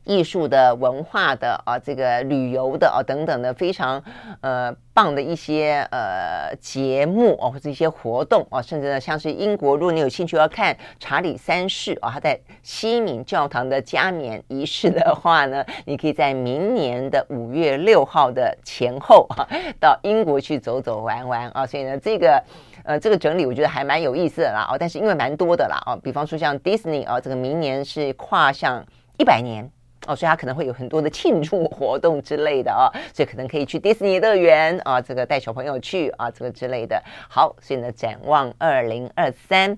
[0.05, 4.03] 艺术的、文化的啊，这个旅游的啊等等的非常
[4.41, 19.47] 呃棒的一些呃节目啊，或者一些活动啊，甚至呢像是英国，如果你有兴趣要看查理三世啊，他在西敏教堂的加冕仪式的话呢， 你可以在明年的五月六号的前后啊，
[19.79, 21.65] 到英国去走走玩玩啊。
[21.65, 22.43] 所以呢，这个
[22.83, 28.85] 呃这个整理我觉得还蛮有意思的啦哦，但是因为蛮多的啦哦，比方说像 Disney 啊，这个明年是跨向
[29.17, 29.69] 一百年。
[30.07, 37.01] 哦，所以他可能会有很多的庆祝 活动之类的啊、所以可能可以去迪士尼乐园啊，这个带小朋友去啊，这个之类的。
[37.29, 39.77] 好，所以呢，展望二零二三，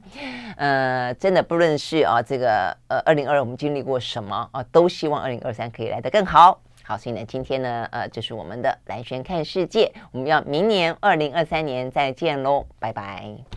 [0.58, 6.60] 呃，真的不论是啊这个呃二零二二我们经历过什么啊，都希望二零二三可以来得更好。
[6.84, 13.56] 好，所以呢，今天呢，呃，就是我们的蓝轩看世界，我们要明年二零二三年再见喽，拜拜。